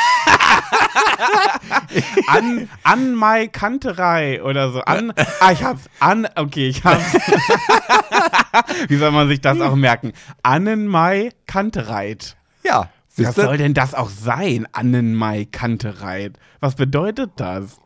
[2.28, 4.82] an, an Mai Kanterei oder so.
[4.82, 5.90] An, ah, ich hab's.
[6.00, 7.14] An, okay, ich hab's.
[8.88, 10.14] Wie soll man sich das auch merken?
[10.44, 12.38] Annenmai Kantereit.
[12.64, 13.42] Ja, Was siehst du?
[13.44, 14.68] soll denn das auch sein?
[14.72, 16.38] Annenmai Kantereit.
[16.60, 17.80] Was bedeutet das?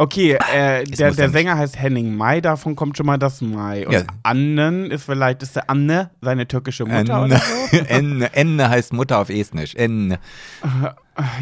[0.00, 1.32] Okay, äh, der, muss der nicht.
[1.34, 3.86] Sänger heißt Henning Mai, davon kommt schon mal das Mai.
[3.86, 4.04] Und Ja.
[4.22, 7.36] Annen ist vielleicht, ist der Anne seine türkische Mutter oder
[7.70, 7.76] so?
[7.86, 9.74] Enne, Enne heißt Mutter auf Estnisch.
[9.74, 10.18] Enne.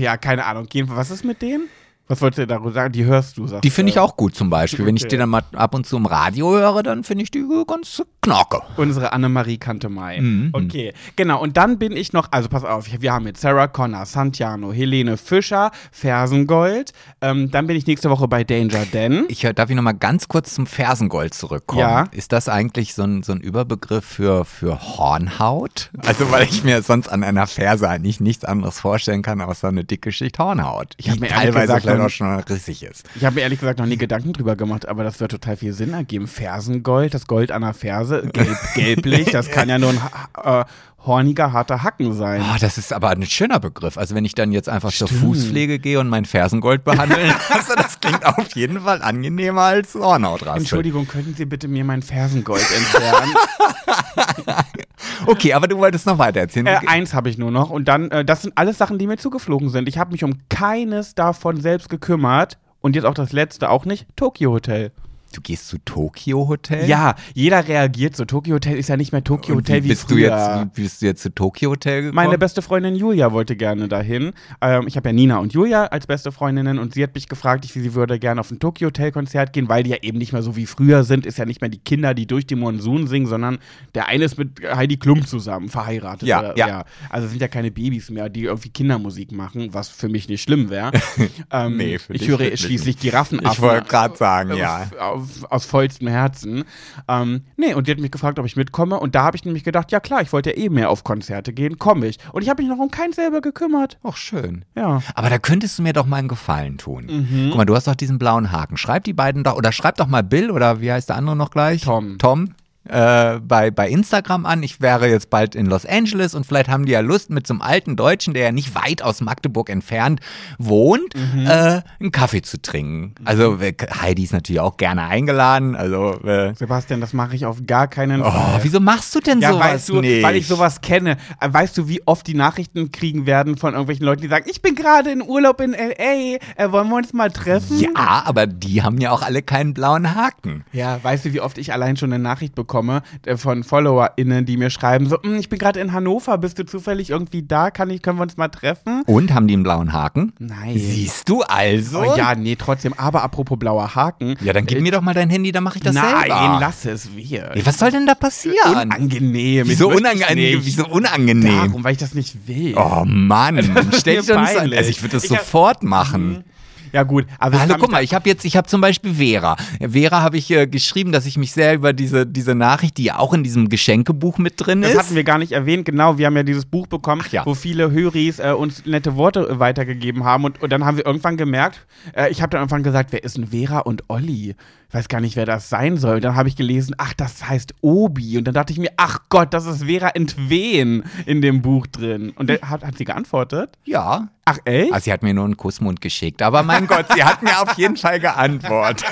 [0.00, 0.66] Ja, keine Ahnung.
[0.86, 1.68] Was ist mit denen?
[2.08, 2.92] Was wolltest du darüber sagen?
[2.92, 4.86] Die hörst du, sagst Die finde ich auch gut zum Beispiel.
[4.86, 5.10] Wenn ich Okay.
[5.10, 8.60] die dann mal ab und zu im Radio höre, dann finde ich die ganz knorke.
[8.76, 10.20] Unsere Annemarie Kante Mai.
[10.20, 10.50] Mhm.
[10.52, 11.40] Okay, genau.
[11.40, 15.16] Und dann bin ich noch, also pass auf, wir haben jetzt Sarah Connor, Santiano, Helene
[15.16, 16.92] Fischer, Fersengold.
[17.20, 19.26] Ähm, dann bin ich nächste Woche bei Danger Dan.
[19.28, 21.80] Ich, darf ich noch mal ganz kurz zum Fersengold zurückkommen?
[21.80, 22.04] Ja.
[22.12, 25.90] Ist das eigentlich so ein, so ein Überbegriff für, für Hornhaut?
[26.06, 29.84] Also, weil ich mir sonst an einer Ferse eigentlich nichts anderes vorstellen kann, außer eine
[29.84, 30.94] dicke Schicht Hornhaut.
[30.96, 33.04] Ich hab die mir teilweise gesagt noch- auch schon rissig ist.
[33.14, 35.72] Ich habe mir ehrlich gesagt noch nie Gedanken drüber gemacht, aber das wird total viel
[35.72, 36.26] Sinn ergeben.
[36.26, 40.00] Fersengold, das Gold an der Ferse, gelb, gelblich, das kann ja nur ein
[40.42, 40.64] äh,
[41.06, 42.42] horniger, harter Hacken sein.
[42.42, 43.96] Oh, das ist aber ein schöner Begriff.
[43.96, 48.00] Also wenn ich dann jetzt einfach zur Fußpflege gehe und mein Fersengold behandeln lasse, das
[48.00, 50.60] klingt auf jeden Fall angenehmer als Hornhautraspel.
[50.62, 53.34] Entschuldigung, könnten Sie bitte mir mein Fersengold entfernen?
[55.26, 56.66] Okay, aber du wolltest noch weiter erzählen.
[56.66, 59.16] äh, eins habe ich nur noch und dann, äh, das sind alles Sachen, die mir
[59.16, 59.88] zugeflogen sind.
[59.88, 64.06] Ich habe mich um keines davon selbst gekümmert und jetzt auch das letzte auch nicht,
[64.16, 64.92] Tokyo Hotel.
[65.32, 66.88] Du gehst zu Tokyo Hotel?
[66.88, 68.24] Ja, jeder reagiert so.
[68.24, 70.30] Tokyo Hotel ist ja nicht mehr Tokyo Und Hotel wie, bist früher.
[70.30, 72.14] du jetzt, wie bist du jetzt zu Tokyo Hotel gekommen?
[72.14, 74.32] Meine beste Freundin Julia wollte gerne dahin.
[74.62, 77.64] Ähm, ich habe ja Nina und Julia als beste Freundinnen und sie hat mich gefragt,
[77.66, 80.32] ich, sie würde gerne auf ein Tokyo Hotel Konzert gehen, weil die ja eben nicht
[80.32, 81.26] mehr so wie früher sind.
[81.26, 83.58] Ist ja nicht mehr die Kinder, die durch die Monsun singen, sondern
[83.94, 86.26] der eine ist mit Heidi Klum zusammen verheiratet.
[86.26, 86.84] Ja, oder, ja.
[87.10, 90.42] Also es sind ja keine Babys mehr, die irgendwie Kindermusik machen, was für mich nicht
[90.42, 90.92] schlimm wäre.
[91.52, 93.52] ähm, Nee, für ich höre schließlich Giraffenaffen.
[93.52, 94.88] Ich wollte gerade sagen, ja.
[95.18, 96.64] Auf, aus vollstem Herzen.
[97.08, 98.98] Ähm, nee, und die hat mich gefragt, ob ich mitkomme.
[98.98, 101.52] Und da habe ich nämlich gedacht, ja klar, ich wollte ja eh mehr auf Konzerte
[101.52, 102.18] gehen, komme ich.
[102.32, 103.98] Und ich habe mich noch um keins selber gekümmert.
[104.02, 104.64] Ach, schön.
[104.74, 105.02] Ja.
[105.14, 107.06] Aber da könntest du mir doch mal einen Gefallen tun.
[107.06, 107.46] Mhm.
[107.48, 108.76] Guck mal, du hast doch diesen blauen Haken.
[108.76, 111.50] Schreib die beiden doch, oder schreib doch mal Bill, oder wie heißt der andere noch
[111.50, 111.82] gleich?
[111.82, 112.18] Tom.
[112.18, 112.54] Tom.
[112.88, 114.62] Äh, bei, bei Instagram an.
[114.62, 117.54] Ich wäre jetzt bald in Los Angeles und vielleicht haben die ja Lust, mit so
[117.54, 120.20] einem alten Deutschen, der ja nicht weit aus Magdeburg entfernt
[120.58, 121.46] wohnt, Mhm.
[121.46, 123.14] äh, einen Kaffee zu trinken.
[123.24, 125.76] Also äh, Heidi ist natürlich auch gerne eingeladen.
[125.76, 128.60] Also, äh, Sebastian, das mache ich auf gar keinen oh, Fall.
[128.62, 130.22] wieso machst du denn Ja, sowas weißt du, nicht?
[130.22, 131.16] weil ich sowas kenne.
[131.40, 134.62] Äh, Weißt du, wie oft die Nachrichten kriegen werden von irgendwelchen Leuten, die sagen, ich
[134.62, 137.78] bin gerade in Urlaub in L.A., äh, wollen wir uns mal treffen?
[137.80, 140.64] Ja, aber die haben ja auch alle keinen blauen Haken.
[140.72, 142.77] Ja, weißt du, wie oft ich allein schon eine Nachricht bekomme
[143.26, 146.64] äh, von FollowerInnen, die mir schreiben, so, "Hm, ich bin gerade in Hannover, bist du
[146.66, 147.70] zufällig irgendwie da?
[147.70, 149.02] Kann ich, können wir uns mal treffen?
[149.06, 150.32] Und haben die einen blauen Haken?
[150.38, 150.74] Nein.
[150.78, 152.00] Siehst du also?
[152.00, 152.94] Oh, ja, nee, trotzdem.
[152.96, 154.36] Aber apropos blauer Haken.
[154.42, 156.58] Ja, dann gib mir doch mal dein Handy, dann mache ich das Nein, selber.
[156.60, 157.50] lass es wir.
[157.54, 158.56] Ey, was soll denn da passieren?
[158.72, 159.68] Unangenehm.
[159.68, 160.60] Wieso, unangenehm?
[160.62, 161.56] Wieso unangenehm?
[161.68, 162.74] Darum, weil ich das nicht will.
[162.76, 163.58] Oh Mann,
[163.98, 164.72] stell mir dich doch nicht so an.
[164.72, 166.44] Also ich würde das Ich sofort machen.
[166.92, 167.26] Ja, gut.
[167.38, 169.56] Also Hallo, guck mal, ich habe jetzt, ich habe zum Beispiel Vera.
[169.80, 173.18] Vera habe ich äh, geschrieben, dass ich mich sehr über diese, diese Nachricht, die ja
[173.18, 174.98] auch in diesem Geschenkebuch mit drin Das ist.
[174.98, 176.18] hatten wir gar nicht erwähnt, genau.
[176.18, 177.44] Wir haben ja dieses Buch bekommen, ja.
[177.46, 180.44] wo viele Höris äh, uns nette Worte äh, weitergegeben haben.
[180.44, 183.36] Und, und dann haben wir irgendwann gemerkt, äh, ich habe dann irgendwann gesagt, wer ist
[183.36, 184.54] denn Vera und Olli?
[184.90, 186.20] Ich weiß gar nicht, wer das sein soll.
[186.20, 188.38] Dann habe ich gelesen, ach, das heißt Obi.
[188.38, 192.30] Und dann dachte ich mir, ach Gott, das ist Vera Entwen in dem Buch drin.
[192.30, 193.76] Und der, hat, hat sie geantwortet?
[193.84, 194.28] ja.
[194.50, 194.90] Ach, echt?
[194.94, 197.76] Also sie hat mir nur einen Kussmund geschickt, aber mein Gott, sie hat mir auf
[197.76, 199.04] jeden Fall geantwortet.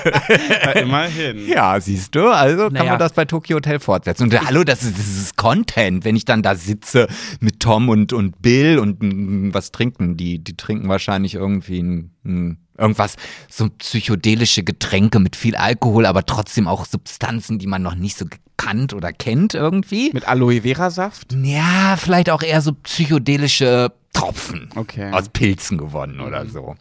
[0.63, 1.47] Ja, immerhin.
[1.47, 2.89] Ja, siehst du, also kann Naja.
[2.93, 4.23] man das bei Tokyo Hotel fortsetzen.
[4.23, 7.07] Und hallo, das ist, das ist Content, wenn ich dann da sitze
[7.39, 10.39] mit Tom und, und Bill und mm, was trinken die?
[10.43, 13.15] Die trinken wahrscheinlich irgendwie ein, ein, irgendwas,
[13.49, 18.25] so psychedelische Getränke mit viel Alkohol, aber trotzdem auch Substanzen, die man noch nicht so
[18.25, 20.11] gekannt oder kennt irgendwie.
[20.13, 21.33] Mit Aloe Vera Saft?
[21.33, 24.69] Ja, vielleicht auch eher so psychedelische Tropfen.
[24.75, 25.11] Okay.
[25.11, 26.75] Aus Pilzen gewonnen oder so.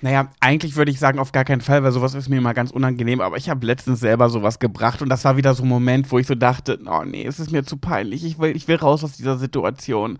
[0.00, 2.72] Naja, eigentlich würde ich sagen, auf gar keinen Fall, weil sowas ist mir immer ganz
[2.72, 3.20] unangenehm.
[3.20, 6.18] Aber ich habe letztens selber sowas gebracht und das war wieder so ein Moment, wo
[6.18, 8.24] ich so dachte, oh nee, es ist mir zu peinlich.
[8.24, 10.18] Ich will, ich will raus aus dieser Situation.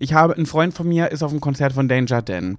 [0.00, 2.58] Ich habe, ein Freund von mir ist auf dem Konzert von Danger Dan.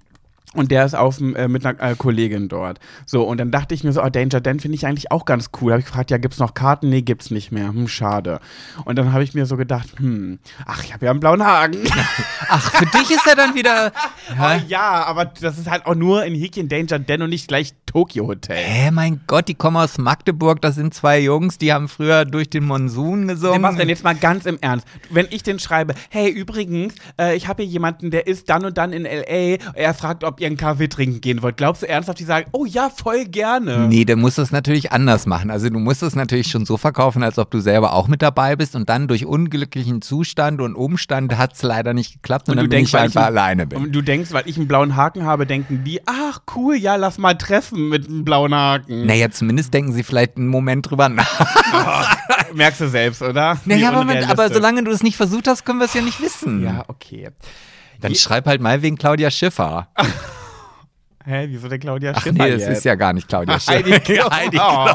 [0.54, 2.78] Und der ist auf, äh, mit einer äh, Kollegin dort.
[3.04, 5.50] So, und dann dachte ich mir so, oh, Danger Dan finde ich eigentlich auch ganz
[5.60, 5.72] cool.
[5.72, 6.88] Habe ich gefragt, ja, gibt's noch Karten?
[6.88, 7.68] Nee, gibt's nicht mehr.
[7.68, 8.40] Hm, schade.
[8.86, 11.78] Und dann habe ich mir so gedacht, hm, ach, ich habe ja einen blauen Haken.
[12.50, 13.92] Ach, für dich ist er dann wieder.
[14.40, 17.72] Oh, ja, aber das ist halt auch nur in Häkchen Danger Dan und nicht gleich
[17.86, 18.56] Tokyo Hotel.
[18.56, 22.50] Hä, mein Gott, die kommen aus Magdeburg, das sind zwei Jungs, die haben früher durch
[22.50, 23.54] den Monsun gesungen.
[23.56, 24.86] Sebastian, jetzt mal ganz im Ernst.
[25.08, 28.76] Wenn ich den schreibe, hey, übrigens, äh, ich habe hier jemanden, der ist dann und
[28.76, 31.56] dann in L.A., er fragt, ob ihr einen Kaffee trinken gehen wollt.
[31.56, 33.86] Glaubst du ernsthaft, die sagen, oh ja, voll gerne?
[33.88, 35.50] Nee, der muss das natürlich anders machen.
[35.50, 38.56] Also du musst es natürlich schon so verkaufen, als ob du selber auch mit dabei
[38.56, 42.68] bist und dann durch unglücklichen Zustand und Umstand hat es leider nicht geklappt und, dann
[42.68, 43.78] bin ich weil einfach ich, alleine bin.
[43.78, 47.18] Und du denkst, weil ich einen blauen Haken habe, denken die, ach cool, ja, lass
[47.18, 49.06] mal treffen mit einem blauen Haken.
[49.06, 52.16] Naja, zumindest denken sie vielleicht einen Moment drüber nach.
[52.54, 53.58] Merkst du selbst, oder?
[53.64, 56.62] Naja, aber, aber solange du es nicht versucht hast, können wir es ja nicht wissen.
[56.62, 57.28] Ja, okay.
[58.00, 59.88] Dann schreib halt mal wegen Claudia Schiffer.
[61.24, 62.78] Hä, wieso der Claudia Ach Schiffer nee, das jetzt?
[62.78, 63.74] ist ja gar nicht Claudia Schiffer.
[63.84, 64.30] Heidi Klum.
[64.30, 64.94] Heidi Oh,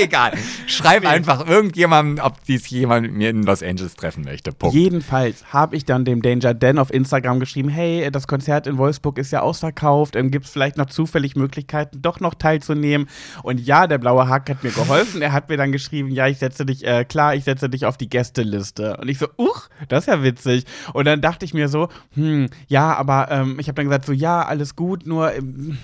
[0.00, 0.32] Egal.
[0.66, 4.52] Schreib einfach irgendjemandem, ob dies jemand mit mir in Los Angeles treffen möchte.
[4.52, 4.74] Punkt.
[4.74, 9.18] Jedenfalls habe ich dann dem Danger Dan auf Instagram geschrieben, hey, das Konzert in Wolfsburg
[9.18, 13.08] ist ja ausverkauft, ähm, gibt es vielleicht noch zufällig Möglichkeiten, doch noch teilzunehmen?
[13.42, 15.22] Und ja, der blaue Hack hat mir geholfen.
[15.22, 17.96] Er hat mir dann geschrieben, ja, ich setze dich, äh, klar, ich setze dich auf
[17.96, 18.96] die Gästeliste.
[18.96, 20.64] Und ich so, uch, das ist ja witzig.
[20.92, 24.12] Und dann dachte ich mir so, hm, ja, aber ähm, ich habe dann gesagt, so,
[24.12, 25.78] ja, alles gut, nur ähm,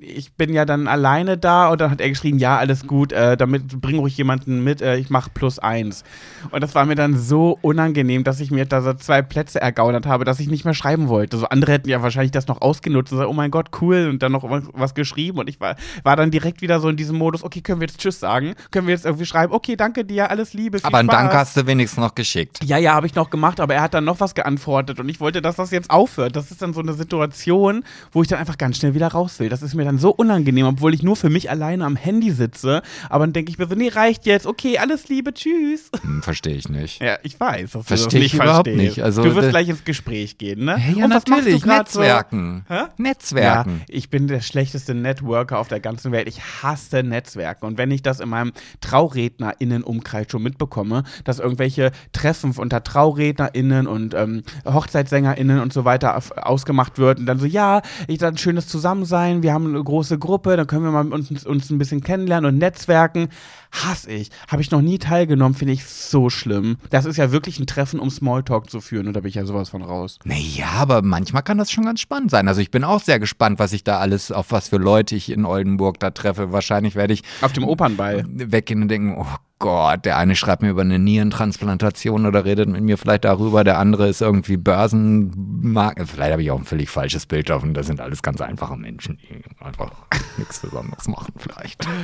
[0.00, 1.68] ich bin ja dann alleine da.
[1.68, 4.96] Und dann hat er geschrieben, ja, alles gut, äh, damit bring ruhig jemanden mit, äh,
[4.96, 6.04] ich mach plus eins.
[6.50, 10.06] Und das war mir dann so unangenehm, dass ich mir da so zwei Plätze ergaunert
[10.06, 11.36] habe, dass ich nicht mehr schreiben wollte.
[11.36, 14.22] So andere hätten ja wahrscheinlich das noch ausgenutzt und gesagt, oh mein Gott, cool, und
[14.22, 15.38] dann noch was, geschrieben.
[15.38, 17.98] Und ich war, war dann direkt wieder so in diesem Modus, okay, können wir jetzt
[17.98, 18.54] Tschüss sagen?
[18.70, 21.08] Können wir jetzt irgendwie schreiben, okay, danke dir, alles Liebe, Aber einen.
[21.08, 22.60] Dank hast du wenigstens noch geschickt.
[22.62, 25.20] Ja, ja, habe ich noch gemacht, aber er hat dann noch was geantwortet und ich
[25.20, 26.36] wollte, dass das jetzt aufhört.
[26.36, 29.48] Das ist dann so eine Situation, wo ich dann einfach ganz schnell wieder raus will.
[29.48, 32.82] Das ist mir dann so unangenehm, obwohl ich nur für mich alleine am Handy sitze.
[33.08, 34.46] Aber dann denke ich mir so, nee, reicht jetzt.
[34.46, 35.90] Okay, alles Liebe, tschüss.
[36.02, 37.00] Hm, Verstehe ich nicht.
[37.00, 38.96] Ja, ich weiß, dass Versteh du das ich überhaupt verstehst.
[38.96, 39.02] nicht.
[39.04, 40.76] Also, du wirst gleich ins Gespräch gehen, ne?
[40.76, 41.62] Hey, ja, Und was machst du natürlich.
[41.62, 42.00] grad so?
[42.00, 42.64] Netzwerken.
[42.68, 42.80] Hä?
[42.98, 43.76] Netzwerken.
[43.80, 46.26] Ja, ich bin der schlechteste Networker auf der ganzen Welt.
[46.28, 47.66] Ich hasse Netzwerken.
[47.66, 54.14] Und wenn ich das in meinem TraurednerInnen-Umkreis schon mitbekomme, dass irgendwelche Treffen unter TraurednerInnen und
[54.14, 59.42] ähm, HochzeitssängerInnen und so weiter ausgemacht wird und dann so, ja, ich dann schönes Zusammensein,
[59.42, 62.58] wir haben eine große Gruppe, dann können wir mal uns, uns ein bisschen kennenlernen und
[62.58, 63.21] netzwerken.
[63.70, 64.30] Hasse ich.
[64.48, 66.76] Habe ich noch nie teilgenommen, finde ich so schlimm.
[66.90, 69.44] Das ist ja wirklich ein Treffen, um Smalltalk zu führen und da bin ich ja
[69.46, 70.18] sowas von raus.
[70.24, 72.48] Naja, aber manchmal kann das schon ganz spannend sein.
[72.48, 75.30] Also ich bin auch sehr gespannt, was ich da alles, auf was für Leute ich
[75.30, 76.52] in Oldenburg da treffe.
[76.52, 78.24] Wahrscheinlich werde ich Auf dem Opernball.
[78.28, 79.26] weggehen und denken, oh
[79.58, 83.78] Gott, der eine schreibt mir über eine Nierentransplantation oder redet mit mir vielleicht darüber, der
[83.78, 86.08] andere ist irgendwie Börsenmarkt.
[86.08, 87.72] Vielleicht habe ich auch ein völlig falsches Bild davon.
[87.72, 89.90] Das sind alles ganz einfache Menschen, die einfach
[90.36, 91.86] nichts Besonderes machen vielleicht.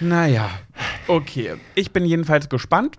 [0.00, 0.50] Naja,
[1.08, 1.54] okay.
[1.74, 2.98] Ich bin jedenfalls gespannt.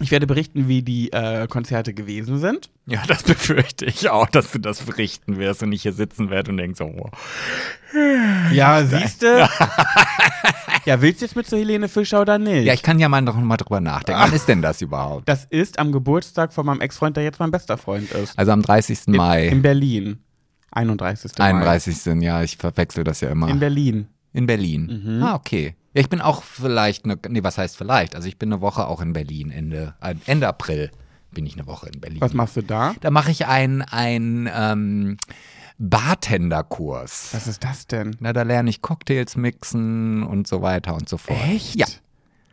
[0.00, 2.70] Ich werde berichten, wie die äh, Konzerte gewesen sind.
[2.86, 6.50] Ja, das befürchte ich auch, dass du das berichten wirst und ich hier sitzen werde
[6.50, 7.10] und denkst, oh,
[8.52, 9.26] Ja, siehst du?
[10.86, 12.64] ja, willst du jetzt mit zur Helene Fischer oder nicht?
[12.64, 14.20] Ja, ich kann ja mal noch mal drüber nachdenken.
[14.20, 15.28] Wann ist denn das überhaupt?
[15.28, 18.36] das ist am Geburtstag von meinem Ex-Freund, der jetzt mein bester Freund ist.
[18.38, 19.08] Also am 30.
[19.08, 19.48] Mai.
[19.48, 20.20] In Berlin.
[20.72, 21.32] 31.
[21.38, 21.44] Mai.
[21.50, 22.22] 31.
[22.22, 23.48] Ja, ich verwechsel das ja immer.
[23.48, 24.06] In Berlin.
[24.32, 25.20] In Berlin.
[25.22, 25.76] Ah, okay.
[25.94, 28.14] Ja, ich bin auch vielleicht, eine, nee, was heißt vielleicht?
[28.16, 29.94] Also ich bin eine Woche auch in Berlin, Ende,
[30.26, 30.90] Ende April
[31.30, 32.20] bin ich eine Woche in Berlin.
[32.20, 32.94] Was machst du da?
[33.00, 35.16] Da mache ich einen ein, ähm,
[35.78, 37.30] Bartenderkurs.
[37.32, 38.16] Was ist das denn?
[38.20, 41.40] Na, da lerne ich Cocktails mixen und so weiter und so fort.
[41.48, 41.76] Echt?
[41.76, 41.86] Ja.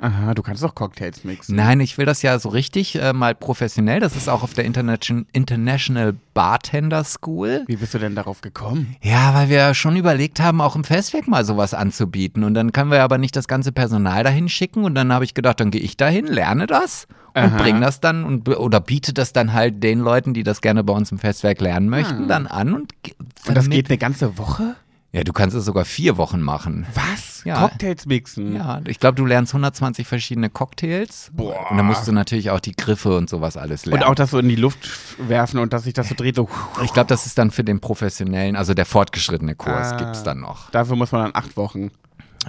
[0.01, 1.57] Aha, du kannst doch Cocktails mixen.
[1.57, 3.99] Nein, ich will das ja so richtig äh, mal professionell.
[3.99, 7.65] Das ist auch auf der Internation International Bartender School.
[7.67, 8.95] Wie bist du denn darauf gekommen?
[9.01, 12.45] Ja, weil wir schon überlegt haben, auch im Festwerk mal sowas anzubieten.
[12.45, 14.85] Und dann können wir aber nicht das ganze Personal dahin schicken.
[14.85, 17.57] Und dann habe ich gedacht, dann gehe ich dahin, lerne das und Aha.
[17.57, 20.93] bringe das dann und oder biete das dann halt den Leuten, die das gerne bei
[20.93, 22.73] uns im Festwerk lernen möchten, dann an.
[22.73, 23.15] Und, ge-
[23.47, 24.75] Und das geht eine ganze Woche?
[25.11, 26.85] Ja, du kannst es sogar vier Wochen machen.
[26.93, 27.43] Was?
[27.43, 27.59] Ja.
[27.61, 28.55] Cocktails mixen?
[28.55, 31.31] Ja, ich glaube, du lernst 120 verschiedene Cocktails.
[31.33, 31.71] Boah.
[31.71, 34.03] Und dann musst du natürlich auch die Griffe und sowas alles lernen.
[34.03, 34.87] Und auch das so in die Luft
[35.17, 36.47] werfen und dass sich das so dreht, so.
[36.83, 39.97] ich glaube, das ist dann für den professionellen, also der fortgeschrittene Kurs Ah.
[39.97, 40.69] gibt's dann noch.
[40.69, 41.89] Dafür muss man dann acht Wochen.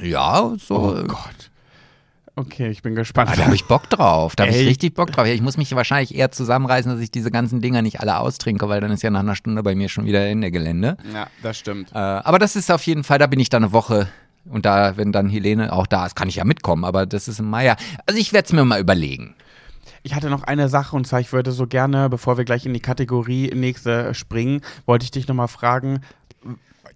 [0.03, 0.77] Ja, so.
[0.77, 1.50] Oh Gott.
[2.37, 3.31] Okay, ich bin gespannt.
[3.33, 4.37] Ah, da habe ich Bock drauf.
[4.37, 5.27] Da habe ich richtig Bock drauf.
[5.27, 8.81] Ich muss mich wahrscheinlich eher zusammenreißen, dass ich diese ganzen Dinger nicht alle austrinke, weil
[8.81, 10.97] dann ist ja nach einer Stunde bei mir schon wieder Ende Gelände.
[11.13, 11.93] ja, das stimmt.
[11.93, 14.09] Äh, aber das ist auf jeden Fall, da bin ich dann eine Woche.
[14.49, 17.41] Und da, wenn dann Helene auch da ist, kann ich ja mitkommen, aber das ist
[17.41, 17.67] im Mai.
[17.67, 17.77] ja.
[18.07, 19.35] Also ich werde es mir mal überlegen.
[20.03, 22.73] Ich hatte noch eine Sache und zwar, ich würde so gerne, bevor wir gleich in
[22.73, 26.01] die Kategorie nächste springen, wollte ich dich nochmal fragen.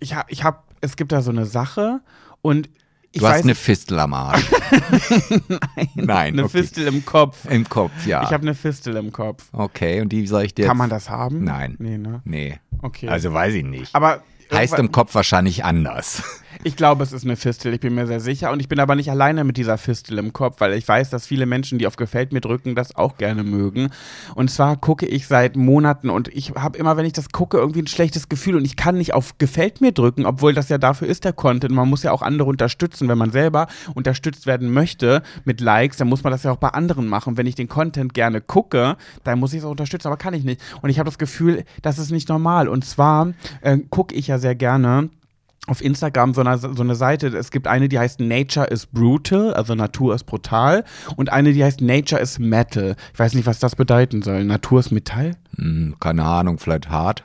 [0.01, 2.01] Ich habe, ich hab, es gibt da so eine Sache
[2.41, 2.71] und
[3.15, 4.45] ich Du hast eine Fistel am Arsch.
[5.95, 6.59] Nein, eine okay.
[6.59, 7.45] Fistel im Kopf.
[7.49, 8.23] Im Kopf, ja.
[8.25, 9.45] Ich habe eine Fistel im Kopf.
[9.53, 11.45] okay, und die soll ich dir Kann man das haben?
[11.45, 11.77] Nein.
[11.79, 12.23] Nee, ne?
[12.25, 12.59] Nee.
[12.83, 13.09] Okay.
[13.09, 13.95] Also weiß ich nicht.
[13.95, 16.23] Aber Heißt im Kopf wahrscheinlich anders.
[16.63, 18.53] Ich glaube, es ist eine Fistel, ich bin mir sehr sicher.
[18.53, 21.27] Und ich bin aber nicht alleine mit dieser Fistel im Kopf, weil ich weiß, dass
[21.27, 23.91] viele Menschen, die auf Gefällt mir drücken, das auch gerne mögen.
[24.35, 27.83] Und zwar gucke ich seit Monaten und ich habe immer, wenn ich das gucke, irgendwie
[27.83, 31.09] ein schlechtes Gefühl und ich kann nicht auf Gefällt mir drücken, obwohl das ja dafür
[31.09, 31.75] ist, der Content.
[31.75, 33.09] Man muss ja auch andere unterstützen.
[33.09, 36.69] Wenn man selber unterstützt werden möchte mit Likes, dann muss man das ja auch bei
[36.69, 37.37] anderen machen.
[37.37, 40.45] Wenn ich den Content gerne gucke, dann muss ich es auch unterstützen, aber kann ich
[40.45, 40.61] nicht.
[40.83, 42.69] Und ich habe das Gefühl, das ist nicht normal.
[42.69, 43.33] Und zwar
[43.63, 45.11] äh, gucke ich ja sehr gerne
[45.67, 47.29] auf Instagram so eine, so eine Seite.
[47.29, 50.85] Es gibt eine, die heißt Nature is Brutal, also Natur ist brutal.
[51.17, 52.97] Und eine, die heißt Nature is Metal.
[53.13, 54.45] Ich weiß nicht, was das bedeuten soll.
[54.45, 55.37] Natur ist Metall?
[55.57, 57.25] Hm, keine Ahnung, vielleicht hart.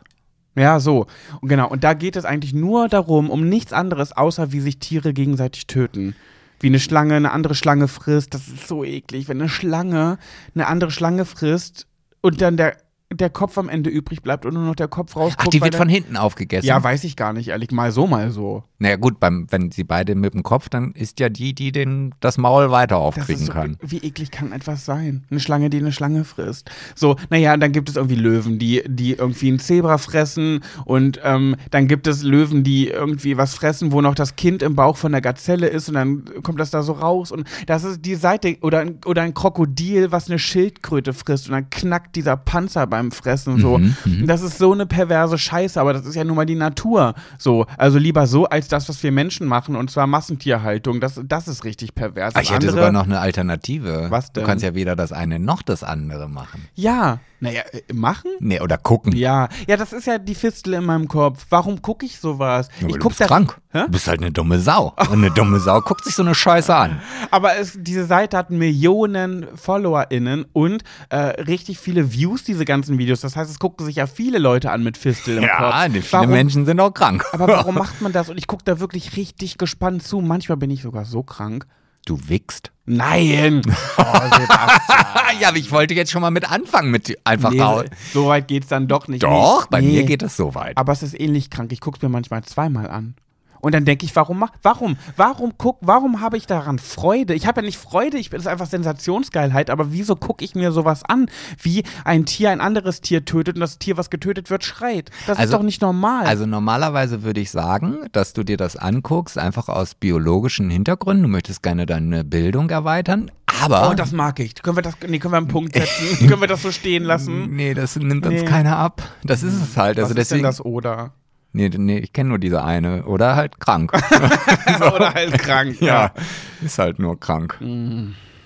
[0.55, 1.07] Ja, so.
[1.41, 1.69] Und genau.
[1.69, 5.67] Und da geht es eigentlich nur darum, um nichts anderes, außer wie sich Tiere gegenseitig
[5.67, 6.15] töten.
[6.59, 8.33] Wie eine Schlange eine andere Schlange frisst.
[8.33, 9.27] Das ist so eklig.
[9.27, 10.17] Wenn eine Schlange
[10.55, 11.87] eine andere Schlange frisst
[12.21, 12.75] und dann der
[13.12, 15.47] der Kopf am Ende übrig bleibt und nur noch der Kopf rausguckt.
[15.47, 16.68] Ach, die wird von hinten aufgegessen.
[16.68, 17.72] Ja, weiß ich gar nicht, ehrlich.
[17.72, 18.64] Mal so, mal so.
[18.78, 22.14] Naja gut, beim, wenn sie beide mit dem Kopf, dann ist ja die, die den,
[22.20, 23.78] das Maul weiter aufkriegen so, kann.
[23.82, 25.26] Wie eklig kann etwas sein?
[25.32, 26.70] Eine Schlange, die eine Schlange frisst.
[26.95, 31.55] So, naja, dann gibt es irgendwie Löwen, die, die irgendwie ein Zebra fressen und ähm,
[31.72, 35.12] dann gibt es Löwen, die irgendwie was fressen, wo noch das Kind im Bauch von
[35.12, 38.57] der Gazelle ist und dann kommt das da so raus und das ist die Seite
[38.62, 42.99] oder ein, oder ein Krokodil, was eine Schildkröte frisst und dann knackt dieser Panzer beim
[43.12, 43.78] Fressen so.
[43.78, 47.14] Mhm, Das ist so eine perverse Scheiße, aber das ist ja nun mal die Natur.
[47.38, 51.00] So, also lieber so als das, was wir Menschen machen und zwar Massentierhaltung.
[51.00, 52.36] Das, das ist richtig pervers.
[52.36, 54.08] Ah, ich Das hätte andere- sogar noch eine Alternative.
[54.10, 54.47] Was Du denn?
[54.47, 56.68] kannst ja weder das eine noch das andere machen.
[56.76, 58.31] Ja, naja, äh, machen?
[58.39, 59.15] Nee, oder gucken.
[59.15, 61.45] Ja, ja, das ist ja die Fistel in meinem Kopf.
[61.49, 62.69] Warum gucke ich sowas?
[62.81, 63.57] Ja, ich du guck bist krank.
[63.71, 63.83] Hä?
[63.85, 64.93] Du bist halt eine dumme Sau.
[65.09, 67.01] Und eine dumme Sau guckt sich so eine Scheiße an.
[67.31, 73.21] Aber es, diese Seite hat Millionen FollowerInnen und äh, richtig viele Views, diese ganzen Videos.
[73.21, 75.51] Das heißt, es gucken sich ja viele Leute an mit Fistel im Kopf.
[75.59, 77.25] Ja, viele Warum- Menschen sind auch krank.
[77.31, 78.29] Aber warum macht man das?
[78.29, 80.19] Und ich gucke da wirklich richtig gespannt zu.
[80.21, 81.65] Manchmal bin ich sogar so krank.
[82.10, 82.72] Du wickst.
[82.86, 83.62] Nein!
[83.97, 87.86] Oh, ja, aber ich wollte jetzt schon mal mit anfangen, mit einfach Nee, raus.
[88.14, 89.22] so weit geht's dann doch nicht.
[89.22, 89.88] Doch, bei Nee.
[89.88, 90.76] mir geht es so weit.
[90.78, 91.72] Aber es ist ähnlich krank.
[91.72, 93.14] Ich gucke mir manchmal zweimal an.
[93.62, 97.34] Und dann denke ich, warum mach, warum, warum guck, warum habe ich daran Freude?
[97.34, 100.55] Ich habe ja nicht Freude, ich bin das ist einfach Sensationsgeilheit, aber wieso gucke ich
[100.55, 101.28] mir sowas an,
[101.62, 105.10] wie ein Tier ein anderes Tier tötet und das Tier, was getötet wird, schreit?
[105.28, 106.26] Das ist Also- doch nicht normal.
[106.26, 111.24] Also normalerweise würde ich sagen, dass du dir das anguckst, einfach aus biologischen Hintergründen.
[111.24, 113.32] Du möchtest gerne deine Bildung erweitern.
[113.62, 114.55] Aber oh, das mag ich.
[114.55, 116.18] Können wir das, nee, können wir einen Punkt setzen?
[116.30, 117.55] können wir das so stehen lassen?
[117.55, 118.45] Nee, das nimmt uns Nee.
[118.47, 119.01] keiner ab.
[119.24, 119.97] Das ist es halt.
[119.99, 120.43] Also was ist denn deswegen.
[120.43, 121.12] das oder?
[121.52, 123.06] Nee, nee, ich kenne nur diese eine.
[123.06, 123.91] Oder halt krank.
[124.95, 125.82] oder halt krank.
[125.82, 126.14] ja,
[126.62, 127.58] ist halt nur krank.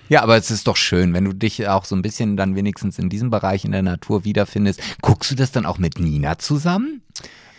[0.08, 2.98] Ja, aber es ist doch schön, wenn du dich auch so ein bisschen dann wenigstens
[2.98, 4.80] in diesem Bereich in der Natur wiederfindest.
[5.02, 7.02] Guckst du das dann auch mit Nina zusammen?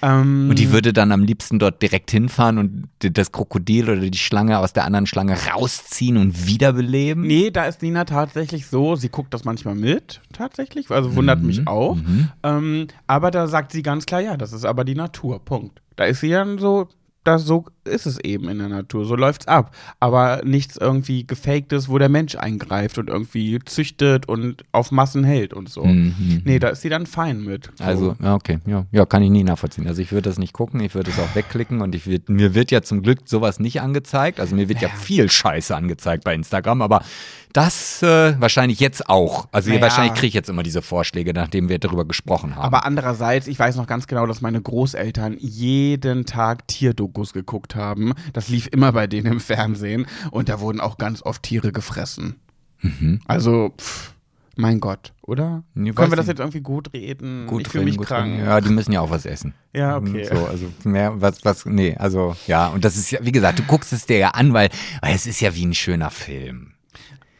[0.05, 4.17] Ähm, Und die würde dann am liebsten dort direkt hinfahren und das Krokodil oder die
[4.17, 7.25] Schlange aus der anderen Schlange rausziehen und wiederbeleben?
[7.25, 11.47] Nee, da ist Nina tatsächlich so, sie guckt das manchmal mit, tatsächlich, also wundert Mhm,
[11.47, 11.97] mich auch.
[12.43, 15.81] Ähm, aber da sagt sie ganz klar, ja, das ist aber die Natur, Punkt.
[15.95, 16.87] Da ist sie dann so,
[17.25, 19.75] da, so ist es eben in der Natur, so läuft's ab.
[19.99, 25.53] Aber nichts irgendwie gefaktes, wo der Mensch eingreift und irgendwie züchtet und auf Massen hält
[25.53, 25.83] und so.
[25.83, 26.41] Mhm.
[26.45, 27.71] Nee, da ist sie dann fein mit.
[27.75, 27.83] So.
[27.83, 29.87] Also, ja, okay, ja, ja, kann ich nie nachvollziehen.
[29.87, 32.53] Also ich würde das nicht gucken, ich würde es auch wegklicken und ich würd, mir
[32.53, 34.39] wird ja zum Glück sowas nicht angezeigt.
[34.39, 37.03] Also mir wird ja viel Scheiße angezeigt bei Instagram, aber
[37.55, 39.47] das äh, wahrscheinlich jetzt auch.
[39.51, 39.81] Also Naja.
[39.81, 42.63] wahrscheinlich kriege ich jetzt immer diese Vorschläge, nachdem wir darüber gesprochen haben.
[42.63, 48.13] Aber andererseits, ich weiß noch ganz genau, dass meine Großeltern jeden Tag Tierdokus geguckt haben.
[48.33, 52.35] Das lief immer bei denen im Fernsehen und da wurden auch ganz oft Tiere gefressen.
[53.27, 54.13] Also, pff,
[54.57, 55.63] mein Gott, oder?
[55.73, 56.33] Nee, Können wir das nicht.
[56.33, 57.47] jetzt irgendwie gut reden?
[57.47, 58.33] gut ich fühle mich krank.
[58.35, 58.45] reden.
[58.45, 59.53] Ja, die müssen ja auch was essen.
[59.73, 60.29] Ja, okay.
[60.31, 63.63] So, also mehr, was, was, nee, also ja, und das ist ja, wie gesagt, du
[63.63, 64.69] guckst es dir ja an, weil,
[65.01, 66.73] weil es ist ja wie ein schöner Film.